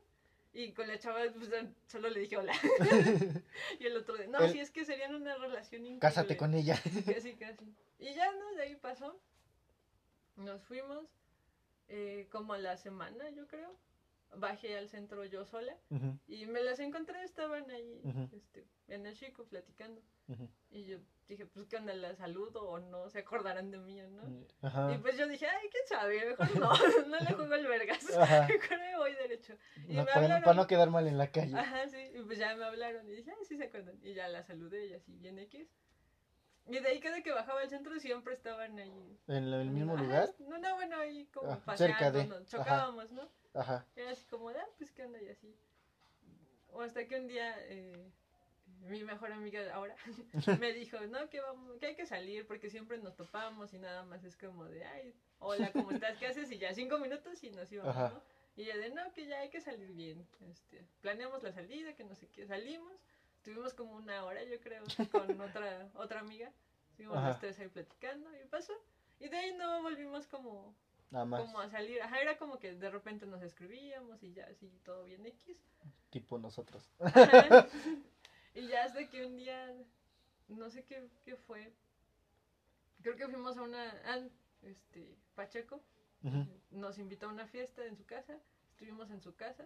[0.54, 1.50] Y con la chava, pues
[1.88, 2.54] solo le dije hola.
[3.80, 6.00] y el otro de, no, El- si es que serían una relación increíble.
[6.00, 6.76] Cásate con ella.
[7.06, 7.66] Casi, casi.
[8.00, 8.54] Y ya, ¿no?
[8.56, 9.20] De ahí pasó.
[10.36, 11.06] Nos fuimos.
[11.88, 13.76] eh, como a la semana, yo creo.
[14.36, 15.78] Bajé al centro yo sola.
[16.28, 18.02] Y me las encontré, estaban ahí
[18.32, 20.02] este, en el chico platicando.
[20.72, 20.98] Y yo
[21.28, 21.94] dije, pues, ¿qué onda?
[21.94, 23.10] ¿La saludo o no?
[23.10, 24.30] Se acordarán de mí o no.
[24.30, 25.00] Y Ajá.
[25.02, 26.72] pues yo dije, ay, quién sabe, mejor no,
[27.08, 28.04] no le juego el vergas.
[28.50, 29.58] Mejor me voy derecho.
[29.88, 30.44] Y No, me para, no- hablaron.
[30.44, 31.58] para no quedar mal en la calle.
[31.58, 34.00] Ajá, sí, y pues ya me hablaron y dije, ay, sí se acuerdan.
[34.04, 35.68] Y ya la saludé y así, bien X.
[36.66, 39.20] Y de ahí cada que bajaba al centro siempre estaban ahí.
[39.28, 40.30] ¿En el mismo Ajá, lugar?
[40.40, 42.64] No, no, bueno, ahí como Ah, paseando, cerca de, nos ajá.
[42.64, 43.30] chocábamos, ¿no?
[43.54, 43.86] Ajá.
[43.96, 45.54] Era así como, ah, pues qué onda y así.
[46.70, 48.10] O hasta que un día eh,
[48.84, 49.96] mi mejor amiga de ahora
[50.60, 54.04] me dijo, no, que, vamos, que hay que salir porque siempre nos topamos y nada
[54.04, 56.18] más es como de, ay, hola, ¿cómo estás?
[56.18, 56.52] ¿Qué haces?
[56.52, 58.10] Y ya cinco minutos y nos íbamos, Ajá.
[58.10, 58.22] ¿no?
[58.56, 60.28] Y ella de, no, que ya hay que salir bien.
[60.52, 62.94] Este, planeamos la salida, que no sé qué, salimos.
[63.38, 66.52] Estuvimos como una hora, yo creo, con otra, otra amiga.
[66.92, 68.74] Estuvimos los tres ahí platicando y pasó.
[69.20, 70.76] Y de ahí no volvimos como
[71.10, 71.42] Nada más.
[71.42, 72.02] como a salir.
[72.02, 75.58] Ajá, era como que de repente nos escribíamos y ya así todo bien X.
[76.12, 76.88] Tipo nosotros.
[77.00, 77.68] Ajá.
[78.54, 79.74] Y ya hasta que un día,
[80.48, 81.72] no sé qué, qué fue.
[83.02, 83.94] Creo que fuimos a una,
[84.64, 85.82] este, Pacheco.
[86.72, 88.38] Nos invitó a una fiesta en su casa.
[88.72, 89.66] Estuvimos en su casa.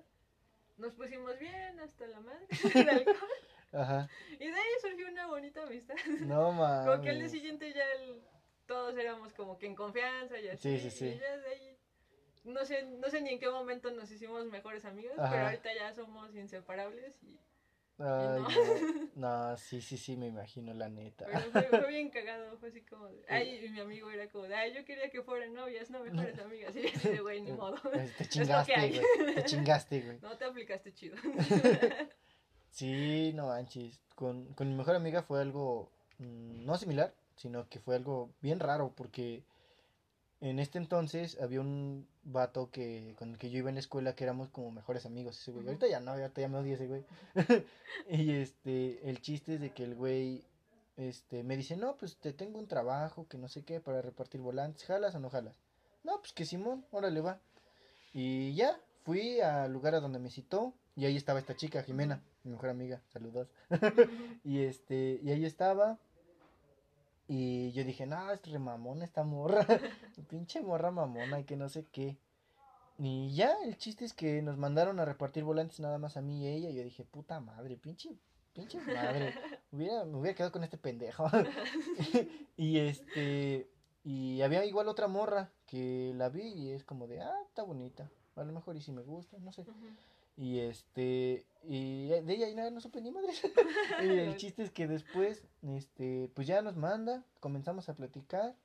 [0.78, 3.18] Nos pusimos bien hasta la madre de alcohol.
[3.74, 4.10] Ajá.
[4.32, 5.96] Y de ahí surgió una bonita amistad.
[6.22, 6.88] No mames.
[6.90, 8.22] Como que al día siguiente ya el-
[8.66, 10.78] todos éramos como que en confianza y así.
[10.78, 11.06] Sí, sí, sí.
[11.08, 11.78] Y ya de ahí,
[12.44, 15.30] no sé, no sé ni en qué momento nos hicimos mejores amigos, Ajá.
[15.32, 17.40] pero ahorita ya somos inseparables y
[18.00, 18.48] Ay, no.
[19.52, 19.58] no.
[19.58, 21.26] Sí, sí, sí, me imagino, la neta.
[21.26, 24.46] pero fue, fue bien cagado, fue así como de, ay, y mi amigo era como
[24.46, 27.52] de, ay, yo quería que fueran novias, no mejores amigas, y yo de güey, ni
[27.52, 27.76] modo.
[27.82, 29.36] Pues, Te chingaste, güey.
[29.36, 30.20] Te chingaste, güey.
[30.22, 31.18] No te aplicaste chido.
[32.70, 34.00] Sí, no manches.
[34.14, 38.60] Con, con mi mejor amiga fue algo mm, no similar, sino que fue algo bien
[38.60, 39.44] raro porque
[40.42, 44.16] en este entonces había un vato que con el que yo iba en la escuela
[44.16, 45.64] que éramos como mejores amigos ese güey.
[45.64, 45.70] Ujú.
[45.70, 47.04] Ahorita ya no, ahorita ya me odia ese güey.
[48.10, 50.44] y este, el chiste es de que el güey
[50.98, 54.42] este me dice, "No, pues te tengo un trabajo que no sé qué para repartir
[54.42, 55.56] volantes, ¿jalas o no jalas?"
[56.04, 57.40] No, pues que Simón, órale va.
[58.14, 62.24] Y ya, fui al lugar a donde me citó y ahí estaba esta chica, Jimena,
[62.44, 63.48] mi mejor amiga, saludos.
[64.44, 66.00] Y este, y ahí estaba.
[67.28, 69.66] Y yo dije, no, es re mamona esta morra.
[70.30, 72.18] Pinche morra mamona y que no sé qué.
[72.98, 76.44] Y ya, el chiste es que nos mandaron a repartir volantes nada más a mí
[76.44, 76.70] y a ella.
[76.70, 78.18] Y yo dije, puta madre, pinche,
[78.54, 79.34] pinche madre.
[79.72, 81.30] Hubiera, me hubiera quedado con este pendejo.
[82.58, 83.70] y este,
[84.04, 88.10] y había igual otra morra que la vi y es como de, ah, está bonita.
[88.38, 89.66] A lo mejor y si me gusta, no sé.
[90.38, 93.34] Y este, y de ella y nada, no supe ni madre.
[94.04, 98.56] y el chiste es que después, este, pues ya nos manda, comenzamos a platicar.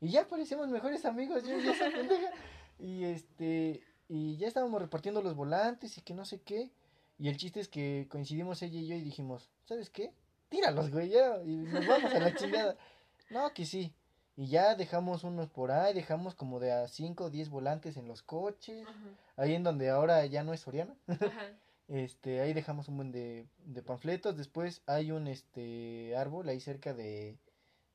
[0.00, 2.30] Y ya parecíamos mejores amigos, yo y esa pendeja.
[2.78, 6.70] Y este, y ya estábamos repartiendo los volantes y que no sé qué.
[7.18, 10.12] Y el chiste es que coincidimos ella y yo y dijimos, ¿sabes qué?
[10.48, 12.76] Tíralos, güey, ya, y nos vamos a la chingada.
[13.28, 13.92] No, que sí.
[14.36, 18.06] Y ya dejamos unos por ahí, dejamos como de a 5 o 10 volantes en
[18.06, 18.86] los coches.
[18.86, 19.08] Ajá.
[19.36, 20.94] Ahí en donde ahora ya no es Soriana.
[21.06, 21.26] Ajá.
[21.88, 24.36] Este, ahí dejamos un buen de, de panfletos.
[24.36, 27.36] Después hay un este árbol ahí cerca de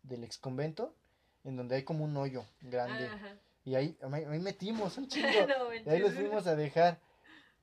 [0.04, 0.96] del ex convento,
[1.44, 3.08] en donde hay como un hoyo grande.
[3.08, 3.36] Ajá.
[3.66, 5.46] Y ahí, ahí metimos un chingo.
[5.48, 7.00] No Y ahí los fuimos a dejar.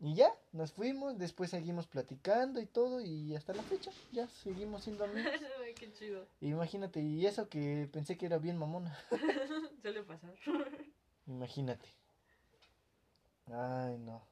[0.00, 4.84] Y ya, nos fuimos, después seguimos platicando y todo, y hasta la fecha, ya seguimos
[4.84, 5.32] siendo amigos.
[5.64, 6.26] Ay, qué chido.
[6.40, 8.96] Imagínate, y eso que pensé que era bien mamona.
[9.82, 10.34] Suele pasar.
[11.26, 11.88] Imagínate.
[13.46, 14.22] Ay, no.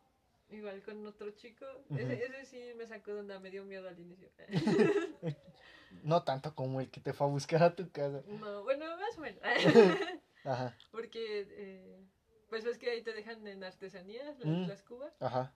[0.50, 1.66] Igual con otro chico.
[1.96, 4.28] Ese, ese sí me sacó de onda, me dio miedo al inicio.
[6.04, 8.22] No tanto como el que te fue a buscar a tu casa.
[8.28, 9.40] no, bueno, más o menos.
[10.44, 12.05] Ajá, Porque, eh,
[12.56, 14.66] pues ves que ahí te dejan en artesanías las, Mm.
[14.66, 15.12] las cubas.
[15.20, 15.52] ajá.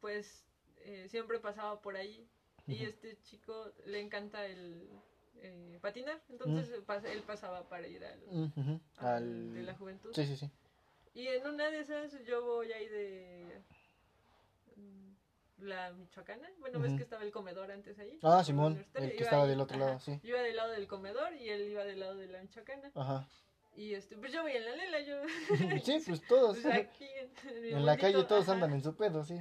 [0.00, 0.44] Pues
[0.78, 2.28] eh, siempre pasaba por ahí.
[2.66, 4.88] Y este chico le encanta el
[5.36, 6.20] eh, patinar.
[6.28, 9.54] Entonces pas- él pasaba para ir al, Mm, al Al...
[9.54, 10.10] de la juventud.
[10.14, 10.50] Sí, sí, sí.
[11.14, 13.62] Y en una de esas yo voy ahí de
[14.76, 15.12] mm,
[15.64, 16.48] la Michoacana.
[16.58, 18.18] Bueno, ves que estaba el comedor antes ahí.
[18.22, 19.86] Ah, Simón, el que estaba ahí, del otro ajá.
[19.86, 20.18] lado, sí.
[20.24, 22.90] Yo iba del lado del comedor y él iba del lado de la Michoacana.
[22.96, 23.28] Ajá.
[23.74, 25.22] Y este, pues yo voy en la lela, yo.
[25.84, 26.58] Sí, pues todos.
[26.58, 27.06] pues aquí
[27.46, 28.52] en, En la calle todos ajá.
[28.52, 29.38] andan en su pedo, sí.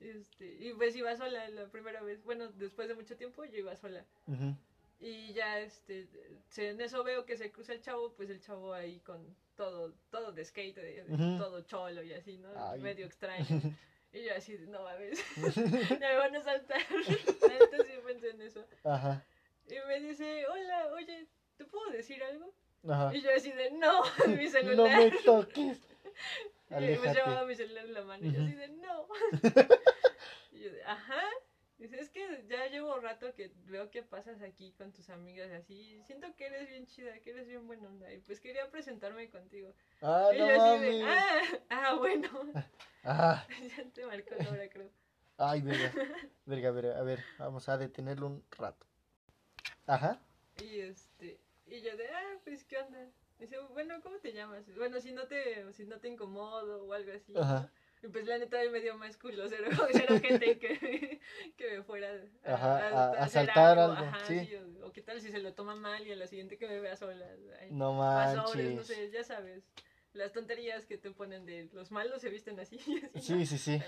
[0.00, 2.22] Este, y pues iba sola la primera vez.
[2.24, 4.04] Bueno, después de mucho tiempo yo iba sola.
[4.26, 4.56] Ujú.
[5.00, 6.08] Y ya este,
[6.56, 10.30] en eso veo que se cruza el chavo, pues el chavo ahí con todo, todo
[10.32, 11.38] de skate, de- de- Ujú.
[11.38, 12.48] todo cholo y así, ¿no?
[12.56, 12.80] Ay.
[12.80, 13.46] Medio extraño.
[14.14, 15.24] Y yo así, no mames,
[15.98, 16.82] me van a saltar.
[16.98, 18.62] Neta sí pensé en eso.
[18.84, 19.24] Ajá.
[19.66, 21.26] Y me dice, hola, oye,
[21.56, 22.52] ¿te puedo decir algo?
[22.88, 23.14] Ajá.
[23.14, 24.98] Y yo así de, no, mi No celular.
[24.98, 25.78] me toques.
[26.70, 28.26] Y me llevaba mi celular en la mano.
[28.26, 29.06] Y yo así de, no.
[30.52, 31.20] y yo de, ajá.
[31.76, 36.00] Dice, es que ya llevo rato que veo que pasas aquí con tus amigas así.
[36.06, 38.10] Siento que eres bien chida, que eres bien buena onda.
[38.12, 39.74] Y pues quería presentarme contigo.
[40.00, 42.28] Ah, y no yo así de, ah, ah, bueno.
[43.04, 44.88] Ah, ya te marcó la hora, creo.
[45.38, 45.92] ay, verga.
[46.46, 46.98] Verga, verga.
[47.00, 48.86] A ver, vamos a detenerlo un rato.
[49.86, 50.22] Ajá.
[50.62, 51.11] Y este,
[51.72, 53.08] y yo de, ah, pues, ¿qué onda?
[53.38, 54.64] Dice, bueno, ¿cómo te llamas?
[54.76, 57.32] Bueno, si no te, si no te incomodo o algo así.
[57.36, 57.70] Ajá.
[58.02, 61.20] Y pues la neta me dio más culo cero, cero gente que,
[61.56, 62.08] que me fuera
[62.44, 64.40] a, Ajá, a- saltar algo, Ajá, sí.
[64.46, 66.66] sí, o, o qué tal si se lo toma mal y a la siguiente que
[66.66, 67.26] me vea sola.
[67.70, 68.86] No más sobres, no manches.
[68.96, 69.64] sé, ya sabes.
[70.14, 72.76] Las tonterías que te ponen de los malos se visten así.
[73.14, 73.46] así, Sí, ¿no?
[73.46, 73.80] sí, sí.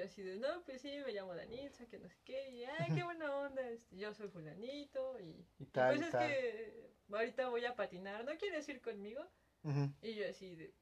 [0.00, 2.90] Yo así de, no, pues sí, me llamo Danitza, que no sé qué, y ay,
[2.94, 6.28] qué buena onda, este, yo soy fulanito, y, Y y tal, pues y es tal.
[6.28, 9.26] que ahorita voy a patinar, ¿no quieres ir conmigo?
[10.02, 10.72] Y yo así de,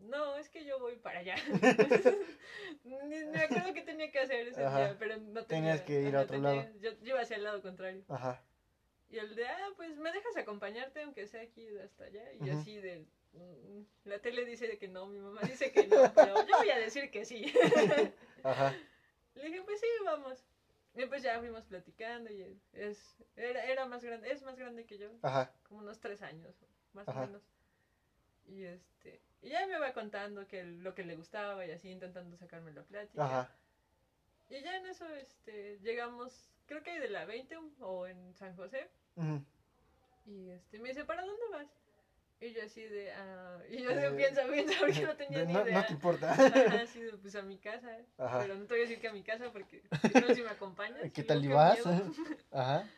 [0.00, 1.36] no, es que yo voy para allá.
[2.82, 4.78] Ni me acuerdo qué tenía que hacer ese Ajá.
[4.78, 5.46] día, pero no tenía.
[5.46, 6.66] Tenías que ir a otro lado.
[6.80, 8.02] Yo, yo iba hacia el lado contrario.
[8.08, 8.42] Ajá.
[9.10, 12.32] Y el de, ah, pues me dejas acompañarte aunque sea aquí hasta allá.
[12.32, 12.60] Y yo Ujú.
[12.60, 16.56] así de, "Mm, la tele dice que no, mi mamá dice que no, pero yo
[16.58, 17.44] voy a decir que sí.
[18.46, 18.74] Ajá.
[19.34, 20.44] Le dije, pues sí, vamos.
[20.94, 24.96] Y pues ya fuimos platicando y es, era, era más grande, es más grande que
[24.96, 25.52] yo, Ajá.
[25.64, 26.54] como unos tres años,
[26.94, 27.24] más Ajá.
[27.24, 27.42] o menos.
[28.46, 32.36] Y este, y ya me va contando que lo que le gustaba y así intentando
[32.38, 33.24] sacarme la plática.
[33.24, 33.54] Ajá.
[34.48, 38.88] Y ya en eso, este, llegamos, creo que de la 20 o en San José.
[40.24, 41.68] Y este, me dice, ¿para dónde vas?
[42.40, 45.46] Y yo así de, ah, y yo Eh, de, piensa, piensa, porque no tenía De-
[45.46, 45.80] ni no, idea.
[45.80, 46.32] no te importa.
[46.32, 47.96] Ajá, así de, pues a mi casa.
[48.18, 48.40] Ajá.
[48.42, 50.50] Pero no te voy a decir que a mi casa porque qué tal si me
[50.50, 51.10] acompañas.
[51.12, 51.84] ¿Qué tal yo, y vas?
[51.86, 52.12] miedo.
[52.50, 52.88] Ajá.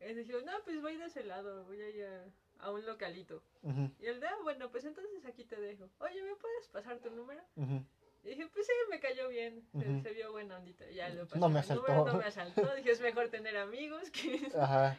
[0.00, 3.42] Y dije, no, pues voy de ese lado, voy a ir a, a un localito.
[3.62, 3.90] Ujú.
[3.98, 5.88] Y él ah, bueno, pues entonces aquí te dejo.
[5.98, 7.42] Oye, ¿me puedes pasar tu número?
[7.56, 7.84] Ujú.
[8.22, 10.02] Y dije, pues sí, me cayó bien, se- Ujú.
[10.02, 10.84] se, vio buena ondita.
[10.90, 11.82] Ya le pasé No me asaltó.
[11.88, 12.74] número, no me asaltó.
[12.76, 14.40] Dije, es mejor tener amigos que,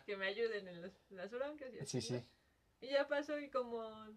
[0.06, 2.02] que me ayuden en los- las broncas y así.
[2.02, 2.20] Sí, ¿no?
[2.20, 2.26] sí.
[2.82, 4.08] Y ya pasó y como,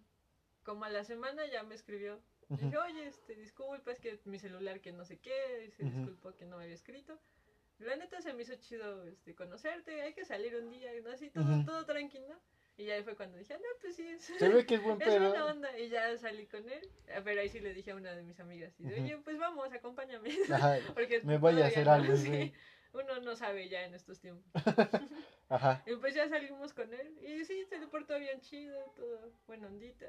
[0.63, 2.21] como a la semana ya me escribió.
[2.49, 2.65] Ujú.
[2.67, 6.45] Dije, oye, este, disculpa, es que mi celular que no sé qué, se disculpó que
[6.45, 7.19] no me había escrito.
[7.79, 11.11] La neta se me hizo chido este, conocerte, hay que salir un día, ¿no?
[11.11, 11.65] Así todo, Ujú.
[11.65, 12.39] todo tranquilo.
[12.77, 14.99] Y ya fue cuando dije, "Ah, no, pues sí, es, Se ve que es buen
[15.03, 15.47] es buena pedo.
[15.47, 15.79] onda.
[15.79, 16.89] Y ya salí con él.
[17.15, 18.95] Ah, Pero ahí sí le dije a una de mis amigas, y Ujú.
[19.03, 20.31] oye, pues vamos, acompáñame.
[20.51, 20.77] Ajá.
[20.97, 22.53] Porque Me voy a hacer algo, sí.
[22.93, 24.53] Uno no sabe ya en estos tiempos.
[25.53, 25.83] Ajá.
[25.87, 27.19] Y pues ya salimos con él.
[27.23, 30.07] Y sí, se portó bien chido, todo buena ondita.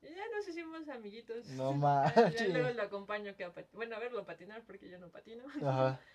[0.00, 1.48] Y ya nos hicimos amiguitos.
[1.48, 2.52] No manches.
[2.52, 5.44] luego lo acompaño que a bueno, a verlo patinar porque yo no patino.
[5.66, 6.00] Ajá.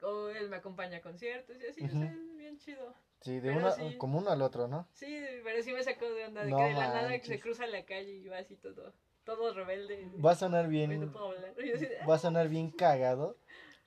[0.00, 1.96] O él me acompaña a conciertos y así, Ujú.
[1.96, 2.94] o sea, es bien chido.
[3.20, 3.96] Sí, de Pero una, sí.
[3.98, 4.86] como uno al otro, ¿no?
[4.92, 7.40] Sí, pero sí me sacó de onda de No que de la nada que se
[7.40, 8.94] cruza la calle y va así todo,
[9.24, 10.08] todo rebelde.
[10.24, 11.52] Va a sonar no bien, puedo hablar.
[11.74, 13.36] Así va a sonar bien cagado,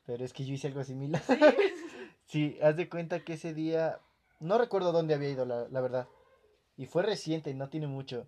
[0.05, 1.21] pero es que yo hice algo similar.
[1.21, 1.33] "Sí".
[2.25, 3.99] Sí, haz de cuenta que ese día,
[4.41, 6.07] no recuerdo dónde había ido, la, la verdad.
[6.77, 8.27] Y fue reciente, no tiene mucho.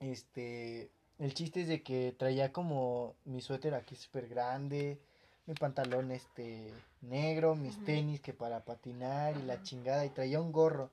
[0.00, 5.00] Este, el chiste es de que traía como mi suéter aquí súper grande,
[5.46, 10.52] mi pantalón este negro, mis tenis que para patinar y la chingada, y traía un
[10.52, 10.90] gorro.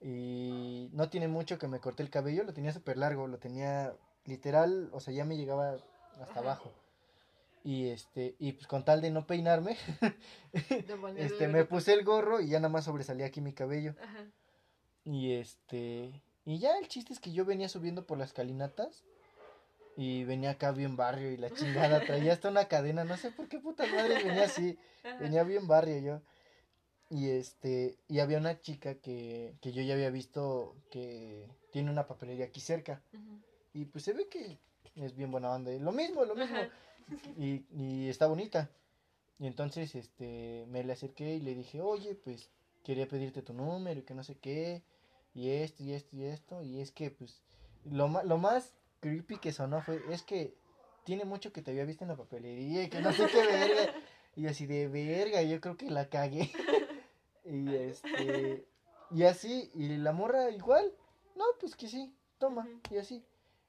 [0.00, 3.94] Y no tiene mucho que me corté el cabello, lo tenía súper largo, lo tenía
[4.24, 5.76] literal, o sea, ya me llegaba
[6.20, 6.72] hasta abajo.
[7.64, 9.76] Y este, y pues con tal de no peinarme,
[10.52, 13.94] De este, me puse el gorro y ya nada más sobresalía aquí mi cabello.
[14.02, 14.26] Ajá.
[15.04, 19.04] Y este, y ya el chiste es que yo venía subiendo por las calinatas
[19.96, 23.48] y venía acá bien barrio y la chingada, traía hasta una cadena, no sé por
[23.48, 25.18] qué puta madre venía así, Ajá.
[25.18, 26.20] venía bien barrio yo.
[27.10, 32.06] Y este, y había una chica que, que yo ya había visto que tiene una
[32.06, 33.02] papelería aquí cerca.
[33.74, 34.58] Y pues se ve que
[34.96, 35.72] es bien buena onda.
[35.72, 36.56] y Lo mismo, lo mismo.
[36.56, 36.70] Ajá.
[37.36, 38.70] Y, y está bonita.
[39.38, 42.50] Y entonces, este, me le acerqué y le dije, oye, pues,
[42.84, 44.82] quería pedirte tu número y que no sé qué.
[45.34, 46.62] Y esto, y esto, y esto.
[46.62, 47.42] Y es que, pues,
[47.84, 50.54] lo, lo más creepy que sonó fue, es que
[51.04, 53.94] tiene mucho que te había visto en la papelería y que no sé qué verga.
[54.34, 56.50] Y así de verga, yo creo que la cagué.
[57.44, 58.66] y este,
[59.10, 60.92] y así, y la morra igual.
[61.34, 63.24] No, pues que sí, toma, y así.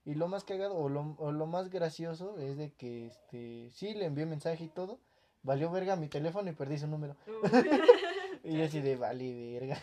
[0.06, 3.94] Y lo más cagado, o lo, o lo más gracioso, es de que, este, sí,
[3.94, 5.00] le envié mensaje y todo.
[5.44, 7.16] Valió verga mi teléfono y perdí su número.
[8.46, 9.80] Y yo así de, vale verga.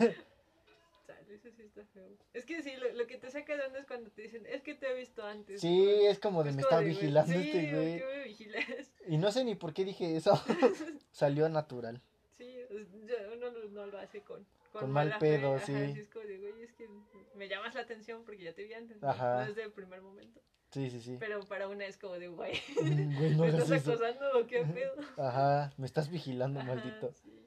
[1.31, 2.05] Eso sí está feo.
[2.35, 4.63] Es que sí, lo, lo que te saca de onda es cuando te dicen, es
[4.63, 5.63] que te he visto antes.
[5.63, 7.99] Sí, es como de Es me como está de, vigilando sí, este ¿por güey.
[7.99, 8.65] qué me vigilas?
[9.09, 10.33] Y no sé ni por qué dije eso.
[11.13, 12.03] Salió natural.
[12.37, 15.73] Sí, uno no, no lo hace con, Con mal mala pedo, fe, sí.
[15.75, 16.89] Ajá, es como de, güey, es que
[17.35, 19.03] me llamas la atención porque ya te vi antes.
[19.03, 19.41] Ajá.
[19.41, 20.41] No desde el primer momento.
[20.71, 21.17] Sí, sí, sí.
[21.19, 23.93] Pero para una es como de, güey, Mm, Güey, no ¿me estás eso.
[23.93, 24.95] acosando o qué pedo?
[25.17, 27.13] Ajá, me estás vigilando, Ajá, maldito.
[27.15, 27.47] Sí.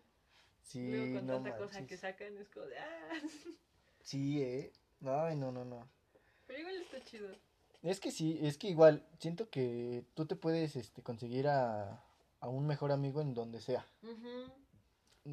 [0.63, 1.99] Sí, Luego con no tanta cosa que manches.
[2.01, 3.11] sacan es como de, ah.
[4.01, 4.71] Sí, eh.
[5.05, 5.87] Ay, no, no, no.
[6.47, 7.29] Pero igual está chido.
[7.81, 12.01] Es que sí, es que igual, siento que tú te puedes este, conseguir a,
[12.39, 13.85] a un mejor amigo en donde sea.
[14.01, 14.51] Ujú.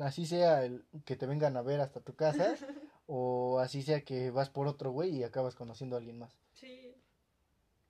[0.01, 2.55] Así sea el que te vengan a ver hasta tu casa,
[3.07, 6.39] o así sea que vas por otro güey y acabas conociendo a alguien más.
[6.53, 6.95] Sí,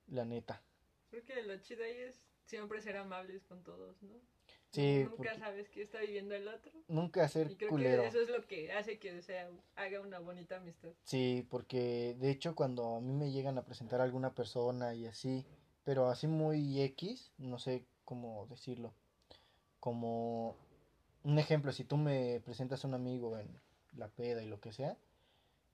[0.08, 0.62] La neta.
[1.10, 4.14] creo que lo chido ahí es siempre ser amables con todos, ¿no?
[4.72, 6.70] Sí, Nunca sabes qué está viviendo el otro.
[6.86, 8.02] nunca ser Y creo culero.
[8.02, 10.90] que eso es lo que hace que sea, haga una bonita amistad.
[11.02, 15.06] Sí, porque de hecho cuando a mí me llegan a presentar a alguna persona y
[15.06, 15.44] así,
[15.84, 18.94] pero así muy X, no sé cómo decirlo,
[19.80, 20.56] como
[21.24, 23.48] un ejemplo, si tú me presentas a un amigo en
[23.96, 24.96] la peda y lo que sea,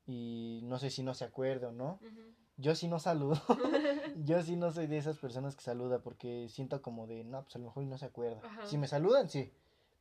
[0.07, 2.01] y no sé si no se acuerda o no,
[2.57, 3.41] yo sí no saludo,
[4.25, 7.57] yo sí no soy de esas personas que saluda porque siento como de, no, pues
[7.57, 8.41] a lo mejor no se acuerda.
[8.65, 9.53] Si me saludan, sí,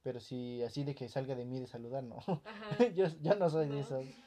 [0.03, 2.17] pero si así de que salga de mí de saludar, no,
[2.95, 4.24] yo, yo no soy de No.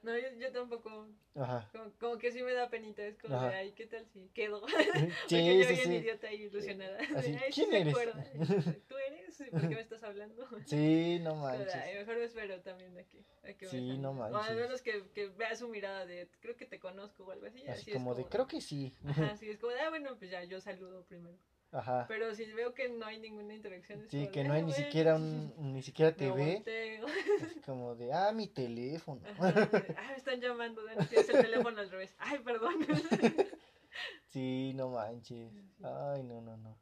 [0.00, 1.08] No, yo, yo tampoco.
[1.34, 1.68] Ajá.
[1.72, 3.04] Como, como que sí me da penita.
[3.04, 3.48] Es como Ajá.
[3.50, 4.64] de, ay, ¿qué tal si quedo?
[5.28, 5.94] Sí, Porque yo sí, sí.
[5.96, 6.96] idiota y ilusionada.
[6.98, 7.94] De, Así, ay, ¿quién eres?
[8.88, 9.42] ¿Tú eres?
[9.50, 10.46] ¿Por qué me estás hablando?
[10.66, 11.74] Sí, no de, manches.
[11.74, 14.20] ay, mejor me espero también a que, a que me Sí, no saludes.
[14.20, 14.56] O al manches.
[14.56, 17.66] menos que, que vea su mirada de, creo que te conozco o algo así.
[17.68, 18.94] Así es como de, creo que sí.
[19.06, 21.36] Ajá, sí, es como de, ah, bueno, pues ya, yo saludo primero.
[21.70, 22.06] Ajá.
[22.08, 24.70] Pero si veo que no hay ninguna interacción, es Sí, como que no hay ni
[24.72, 26.62] bueno, siquiera un, ni siquiera te ve.
[27.66, 29.20] como de, ah, mi teléfono.
[29.26, 32.14] Ajá, ah, me están llamando, Dani, tienes el teléfono al revés.
[32.18, 32.74] Ay, perdón.
[34.28, 35.52] Sí, no manches.
[35.82, 36.78] Ay, no, no, no.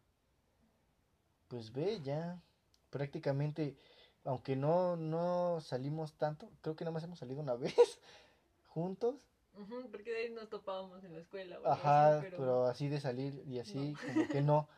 [1.48, 2.42] Pues ve ya.
[2.90, 3.76] Prácticamente,
[4.24, 8.00] aunque no, no salimos tanto, creo que nada más hemos salido una vez
[8.68, 9.16] juntos.
[9.90, 11.58] Porque de ahí nos topábamos en la escuela.
[11.64, 12.64] Ajá, así, pero...
[12.66, 14.06] así de salir y así, No.
[14.06, 14.68] como que no.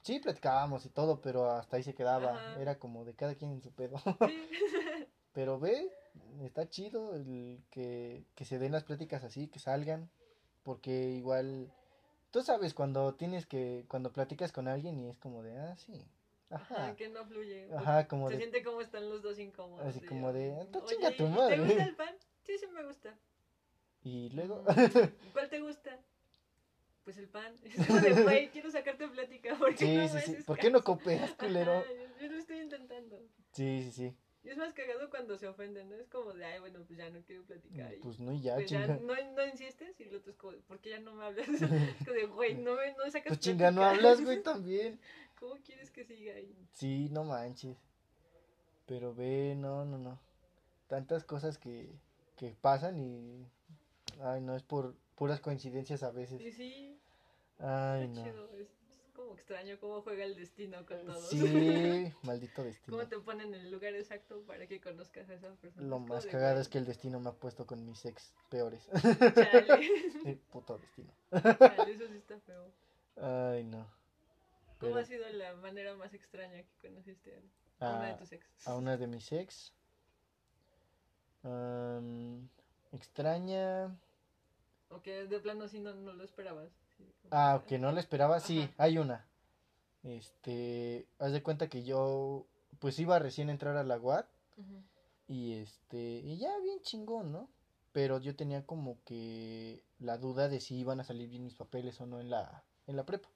[0.00, 2.30] Sí, platicábamos y todo, pero hasta ahí se quedaba.
[2.30, 2.60] Ajá.
[2.60, 3.96] Era como de cada quien en su pedo.
[4.26, 4.48] Sí.
[5.32, 5.90] Pero ve,
[6.42, 10.10] está chido el que, que se den las pláticas así, que salgan,
[10.62, 11.72] porque igual,
[12.30, 16.04] tú sabes cuando tienes que, cuando platicas con alguien y es como de, ah, sí,
[16.50, 17.72] Ajá, ajá, que no fluye.
[17.74, 19.86] ajá, como Se de, siente como están los dos incómodos.
[19.86, 21.56] Así como de, "Tú "Oye, chinga tu ¿y madre".
[21.56, 22.14] ¿Te gusta el pan?
[22.42, 23.16] Sí, sí me gusta.
[24.04, 24.64] Y luego,
[25.32, 25.98] ¿Cuál te gusta?
[27.04, 27.52] Pues el pan.
[27.64, 29.56] Es como de, güey, quiero sacarte plática.
[29.56, 31.72] ¿Por qué sí, no sí, me sí, ¿por qué no copias, culero?
[31.72, 33.18] Ajá, yo, yo lo estoy intentando.
[33.52, 35.96] Sí, sí, sí, Y es más cagado cuando se ofenden, ¿no?
[35.96, 37.92] Es como de, ay, bueno, pues ya no quiero platicar.
[38.02, 40.78] pues no, ya, pues ya chinga, no, no insistes y el otro es como, ¿por
[40.80, 41.48] qué ya no me hablas?
[42.00, 43.96] Es como de, güey, no me, no me sacas pues chinga, no plática".
[44.08, 45.00] hablas, güey, también.
[45.38, 46.54] ¿Cómo quieres que siga ahí?
[46.72, 47.76] Sí, no manches.
[48.86, 50.20] Pero ve, no, no, no.
[50.86, 51.88] Tantas cosas que,
[52.36, 53.46] que pasan y,
[54.20, 56.40] ay, no, es por puras coincidencias a veces.
[56.40, 56.98] Y sí,
[57.58, 58.24] Ay, no.
[58.24, 58.50] chido.
[58.54, 61.28] Es, es como extraño cómo juega el destino con todos.
[61.28, 61.38] Sí,
[62.22, 62.96] maldito destino.
[62.96, 65.86] Cómo te ponen en el lugar exacto para que conozcas a esa persona.
[65.86, 68.88] Lo más cagado es que el destino me ha puesto con mis ex peores.
[69.34, 69.66] Chale.
[70.24, 71.12] Sí, Puto destino.
[71.30, 72.70] Chale, eso sí está feo.
[73.16, 73.86] Ay, no.
[74.78, 77.40] ¿Cómo ha sido la manera más extraña que conociste
[77.78, 78.66] a a una de a, tus ex?
[78.66, 79.72] a una de mis ex.
[81.44, 82.48] am,
[82.92, 83.96] extraña.
[84.90, 86.70] O que de plano sí no, no lo esperabas.
[87.30, 88.74] Ah, que no la esperaba, sí, Ajá.
[88.78, 89.26] hay una.
[90.02, 92.46] Este, haz de cuenta que yo,
[92.78, 94.26] pues iba recién a entrar a la UAT
[95.28, 97.48] y este, y ya bien chingón, ¿no?
[97.92, 102.00] Pero yo tenía como que la duda de si iban a salir bien mis papeles
[102.00, 103.28] o no en la, en la prepa.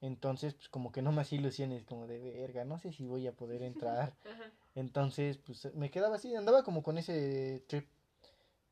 [0.00, 3.26] Entonces, pues como que no me hacía ilusiones, como de verga, no sé si voy
[3.26, 4.14] a poder entrar.
[4.74, 7.86] Entonces, pues me quedaba así, andaba como con ese trip.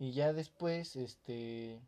[0.04, 1.80] Y ya después, este,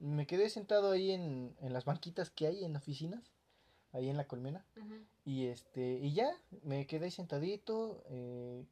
[0.00, 3.32] me quedé sentado ahí en, en las banquitas que hay en oficinas,
[3.94, 4.66] ahí en la colmena.
[5.24, 6.30] Y este, y ya,
[6.64, 8.66] me quedé sentadito, eh,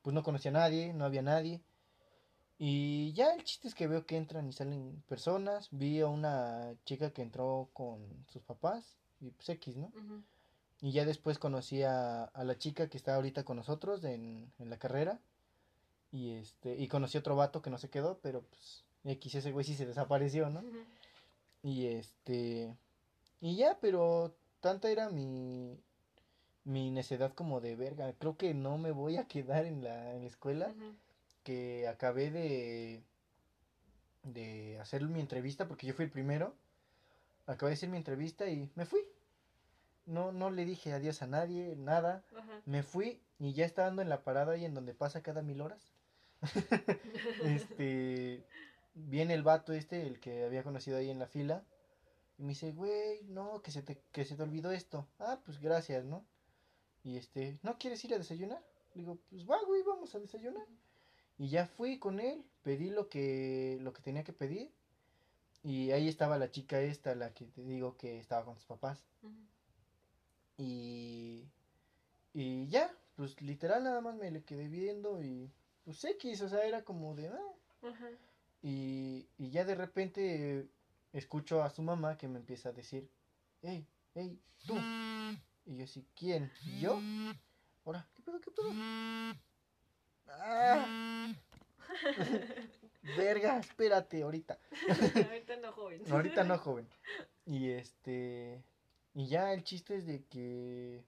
[0.00, 1.60] pues no conocía a nadie, no había nadie.
[2.58, 5.68] Y ya el chiste es que veo que entran y salen personas.
[5.72, 9.92] Vi a una chica que entró con sus papás, y pues X, ¿no?
[10.80, 14.70] Y ya después conocí a, a la chica que está ahorita con nosotros en, en
[14.70, 15.20] la carrera.
[16.16, 19.66] Y este, y conocí otro vato que no se quedó, pero pues X ese güey
[19.66, 20.62] sí se desapareció, ¿no?
[21.62, 22.74] Y este,
[23.42, 25.78] y ya, pero tanta era mi,
[26.64, 28.14] mi necedad como de verga.
[28.14, 30.72] Creo que no me voy a quedar en la, en la escuela.
[31.42, 33.02] Que acabé de,
[34.22, 36.54] de hacer mi entrevista, porque yo fui el primero,
[37.46, 39.00] acabé de hacer mi entrevista y me fui.
[40.06, 42.24] No, no le dije adiós a nadie, nada.
[42.64, 45.92] Me fui y ya estando en la parada ahí en donde pasa cada mil horas.
[47.44, 48.44] este,
[48.94, 51.64] viene el vato este, el que había conocido ahí en la fila,
[52.38, 55.06] y me dice, güey, no, que se te, que se te olvidó esto.
[55.18, 56.24] Ah, pues gracias, ¿no?
[57.02, 58.62] Y este, ¿no quieres ir a desayunar?
[58.94, 60.66] Le digo, pues va, güey, vamos a desayunar.
[61.38, 64.70] Y ya fui con él, pedí lo que, lo que tenía que pedir.
[65.62, 69.02] Y ahí estaba la chica esta, la que te digo que estaba con sus papás.
[70.58, 71.44] Y,
[72.34, 75.50] y ya, pues literal nada más me le quedé viendo y
[75.86, 77.28] pues X, o sea, era como de...
[77.28, 77.88] "Ah".
[77.88, 78.10] Ajá.
[78.60, 80.66] Y, y ya de repente eh,
[81.12, 83.08] escucho a su mamá que me empieza a decir,
[83.62, 84.74] hey, hey, tú.
[85.64, 86.50] Y yo así, ¿quién?
[86.80, 87.00] ¿Yo?
[87.84, 88.70] Ahora, ¿qué pedo, qué pedo?
[90.26, 91.32] Ah.
[93.16, 94.58] Verga, espérate, ahorita.
[95.28, 96.02] Ahorita no, joven.
[96.10, 96.88] Ahorita no, joven.
[97.44, 98.64] Y este.
[99.14, 101.04] Y ya el chiste es de que.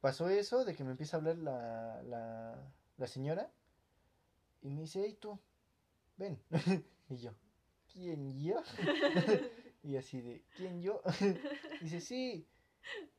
[0.00, 3.50] Pasó eso, de que me empieza a hablar la, la, la señora.
[4.62, 5.38] Y me dice, hey tú,
[6.16, 6.40] ven.
[7.08, 7.32] y yo,
[7.92, 8.62] ¿quién yo?
[9.82, 11.02] y así de, ¿quién yo?
[11.82, 12.46] dice, sí.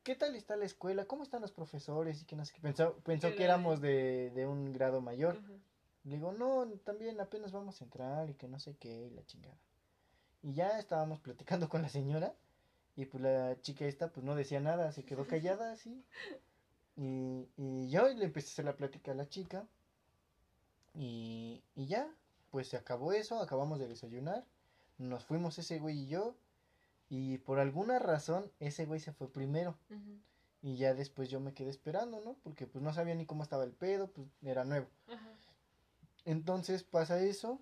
[0.04, 1.06] ¿Qué tal está la escuela?
[1.06, 2.22] ¿Cómo están los profesores?
[2.22, 2.60] Y que no sé qué.
[2.60, 5.36] Pensó, pensó que éramos de, de un grado mayor.
[5.36, 5.52] Ajá.
[6.06, 9.26] Le digo, no, también apenas vamos a entrar y que no sé qué, y la
[9.26, 9.58] chingada.
[10.40, 12.32] Y ya estábamos platicando con la señora
[12.94, 16.04] y pues la chica esta pues no decía nada, se quedó callada así.
[16.96, 19.66] Y, y yo le empecé a hacer la plática a la chica
[20.94, 22.08] y, y ya,
[22.50, 24.44] pues se acabó eso, acabamos de desayunar,
[24.98, 26.34] nos fuimos ese güey y yo
[27.08, 29.76] y por alguna razón ese güey se fue primero.
[30.62, 32.34] Y ya después yo me quedé esperando, ¿no?
[32.42, 34.88] Porque pues no sabía ni cómo estaba el pedo, pues era nuevo.
[36.24, 37.60] Entonces pasa eso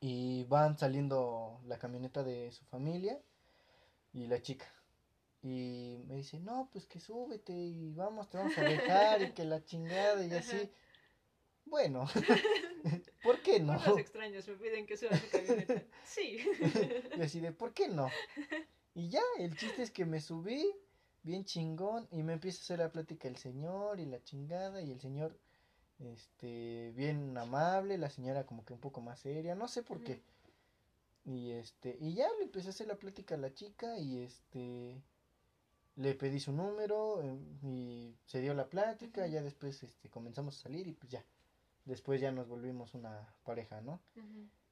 [0.00, 3.20] y van saliendo la camioneta de su familia
[4.14, 4.66] y la chica.
[5.42, 9.44] Y me dice, no, pues que súbete y vamos, te vamos a dejar y que
[9.44, 10.56] la chingada y así.
[10.56, 10.68] Ajá.
[11.70, 12.06] Bueno,
[13.22, 13.78] ¿por qué no?
[13.96, 15.82] Extraños me piden que suba su camioneta.
[16.04, 16.38] Sí.
[17.16, 18.08] Y así de, ¿por qué no?
[18.94, 20.68] Y ya, el chiste es que me subí,
[21.22, 24.90] bien chingón, y me empieza a hacer la plática el señor y la chingada, y
[24.90, 25.38] el señor,
[26.00, 30.20] este, bien amable, la señora como que un poco más seria, no sé por qué.
[31.24, 35.00] Y este, y ya le empecé a hacer la plática a la chica, y este,
[36.00, 40.62] le pedí su número, em, y se dio la plática, ya después, este, comenzamos a
[40.62, 41.24] salir, y pues ya,
[41.84, 44.00] después ya nos volvimos una pareja, ¿no?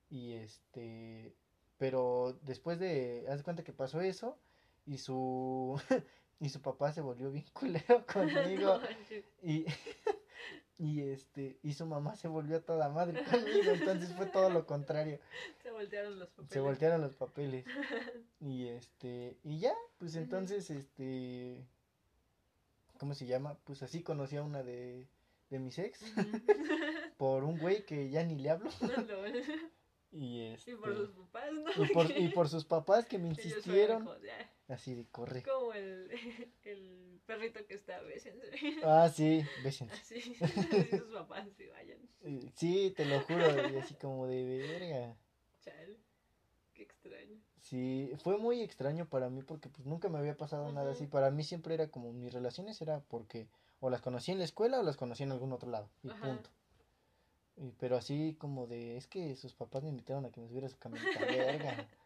[0.08, 1.34] Y este,
[1.76, 4.38] pero después de, haz de cuenta que pasó eso
[4.86, 5.78] y su
[6.40, 8.80] y su papá se volvió bien culero conmigo No
[9.42, 9.66] y
[10.78, 15.18] y este y su mamá se volvió toda madre conmigo, entonces fue todo lo contrario.
[15.62, 16.52] Se voltearon los papeles.
[16.52, 17.66] Se voltearon los papeles.
[18.40, 21.66] Y este, y ya, pues entonces este
[22.98, 23.58] ¿cómo se llama?
[23.64, 25.06] Pues así conocí a una de
[25.50, 26.00] de mis ex
[27.16, 28.70] por un güey que ya ni le hablo
[30.12, 31.84] y este Y por sus papás, ¿no?
[31.84, 35.42] y por, Que y por sus papás que me insistieron "Ah", así de corre.
[35.42, 36.10] Como el,
[36.64, 38.50] el perrito que está, bésense.
[38.84, 39.94] Ah, sí, bésense.
[39.94, 41.98] Así, así sus papás se vayan.
[42.22, 45.16] Eh, Sí, te lo juro, y así como de verga.
[45.60, 45.96] Chal.
[46.74, 47.40] Qué extraño.
[47.68, 51.06] Sí, fue muy extraño para mí porque pues nunca me había pasado nada así.
[51.06, 53.46] Para mí siempre era como mis relaciones era porque
[53.80, 56.18] o las conocí en la escuela o las conocí en algún otro lado y Ajá.
[56.18, 56.48] punto.
[57.58, 60.66] Y- pero así como de, es que sus papás me invitaron a que me subiera
[60.66, 61.86] a su camioneta, verga.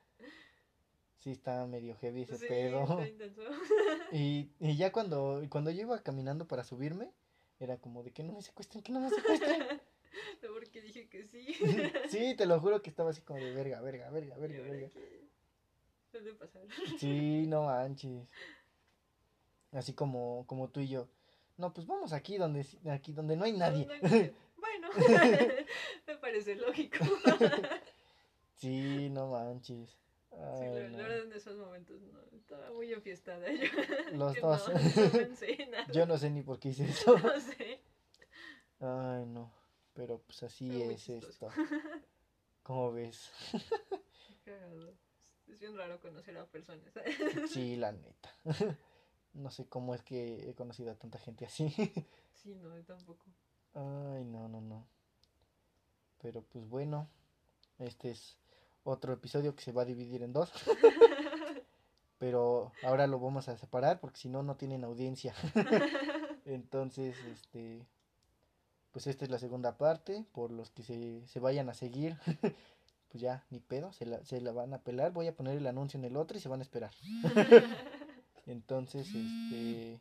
[1.20, 2.84] Sí, está medio heavy ese Sí, pedo.
[4.10, 7.12] Y, y ya cuando, cuando yo iba caminando para subirme,
[7.60, 9.62] era como de que no me secuestren, que no me secuestren.
[10.42, 11.54] No, porque dije que sí.
[12.08, 14.88] Sí, te lo juro que estaba así como de verga, verga, verga, verga, verga.
[16.38, 16.62] Pasar.
[16.98, 18.28] Sí, no manches.
[19.72, 21.08] Así como, como tú y yo.
[21.56, 23.86] No, pues vamos aquí donde, aquí donde no hay nadie.
[24.62, 24.90] Bueno,
[26.06, 26.98] me parece lógico.
[28.54, 29.90] Sí, no manches.
[30.30, 30.98] Sí, la, no.
[30.98, 33.68] la verdad en esos momentos no, estaba muy enfiestada yo.
[34.12, 34.68] Los dos.
[34.68, 35.92] No, no pensé nada.
[35.92, 37.18] Yo no sé ni por qué hice eso.
[37.18, 37.80] No sé.
[38.78, 39.52] Ay, no.
[39.94, 41.48] Pero pues así es esto.
[42.62, 43.32] ¿Cómo ves?
[43.50, 44.94] Qué cagado.
[45.48, 46.84] Es bien raro conocer a personas.
[47.50, 48.34] Sí, la neta.
[49.34, 51.74] No sé cómo es que he conocido a tanta gente así.
[52.34, 53.24] Sí, no, yo tampoco.
[53.72, 54.84] Ay, no, no, no.
[56.20, 57.08] Pero pues bueno,
[57.78, 58.36] este es
[58.82, 60.52] otro episodio que se va a dividir en dos.
[62.18, 65.34] Pero ahora lo vamos a separar porque si no, no tienen audiencia.
[66.44, 67.86] Entonces, este,
[68.90, 70.24] pues esta es la segunda parte.
[70.32, 72.16] Por los que se, se vayan a seguir,
[73.12, 75.12] pues ya, ni pedo, se la, se la van a pelar.
[75.12, 76.90] Voy a poner el anuncio en el otro y se van a esperar.
[78.46, 80.00] Entonces, este,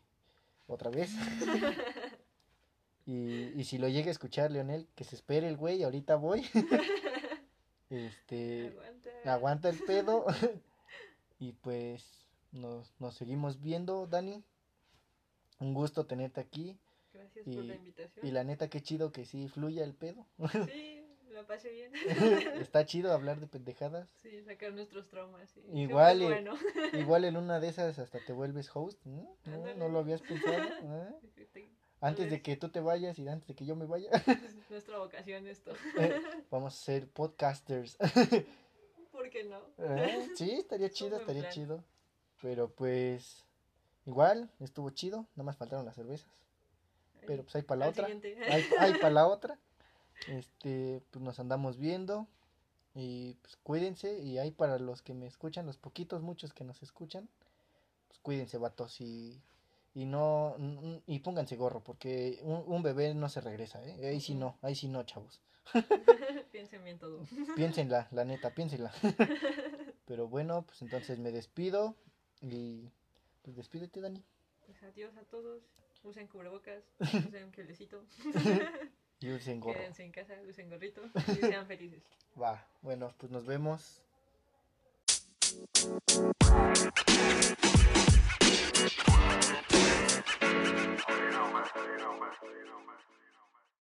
[0.67, 1.11] otra vez.
[3.05, 6.45] y, y si lo llega a escuchar, Leonel, que se espere el güey, ahorita voy.
[7.89, 9.33] este, Aguanta.
[9.33, 10.25] aguanta el pedo.
[11.39, 12.03] y pues
[12.51, 14.43] nos, nos seguimos viendo, Dani.
[15.59, 16.77] Un gusto tenerte aquí.
[17.13, 18.25] Gracias y- por la invitación.
[18.25, 20.25] Y la neta, qué chido que sí fluya el pedo.
[20.71, 21.00] Sí,
[21.31, 21.91] la pasé bien.
[22.61, 24.09] Está chido hablar de pendejadas.
[24.21, 25.49] Sí, sacar nuestros traumas.
[25.49, 25.61] sí.
[25.73, 26.53] Igual, y- bueno.
[26.93, 28.99] Igual en una de esas hasta te vuelves host.
[29.05, 29.35] ¿no?
[29.45, 29.73] ¿No.
[29.75, 30.57] ¿No lo habías pensado?
[30.63, 31.65] ¿eh?
[32.03, 34.97] Antes de que tú te vayas y antes de que yo me vaya, Es nuestra
[34.97, 35.71] vocación esto.
[35.99, 37.95] eh, vamos a ser podcasters.
[39.11, 39.59] ¿Por qué no?
[39.77, 40.29] ¿Eh?
[40.35, 41.53] Sí, estaría chido, estaría plan.
[41.53, 41.83] chido.
[42.41, 43.45] Pero pues,
[44.07, 45.27] igual, estuvo chido.
[45.35, 46.27] Nada más faltaron las cervezas.
[47.27, 48.05] Pero pues hay para la Al otra.
[48.07, 48.35] siguiente.
[48.51, 49.59] Hay, hay para la otra.
[50.27, 52.27] Este, pues nos andamos viendo.
[52.93, 54.19] Y pues cuídense.
[54.19, 57.29] Y hay para los que me escuchan, los poquitos, muchos que nos escuchan.
[58.07, 58.99] Pues cuídense, vatos.
[59.01, 59.41] Y,
[59.93, 60.55] y no.
[61.07, 64.07] Y pónganse gorro, porque un, un bebé no se regresa, ¿eh?
[64.07, 65.41] Ahí sí no, ahí sí no, chavos.
[66.51, 67.25] Piensen bien todo.
[67.55, 68.91] Piénsenla, la neta, piénsenla.
[70.05, 71.95] Pero bueno, pues entonces me despido.
[72.41, 72.89] Y
[73.43, 74.23] pues despídete, Dani.
[74.65, 75.63] Pues adiós a todos.
[76.03, 76.83] Usen cubrebocas.
[76.99, 78.03] Usen gelecito.
[79.21, 79.77] Y usen gorro.
[79.77, 82.01] Quédense en casa, usen gorrito y sean felices.
[82.41, 84.01] Va, bueno, pues nos vemos.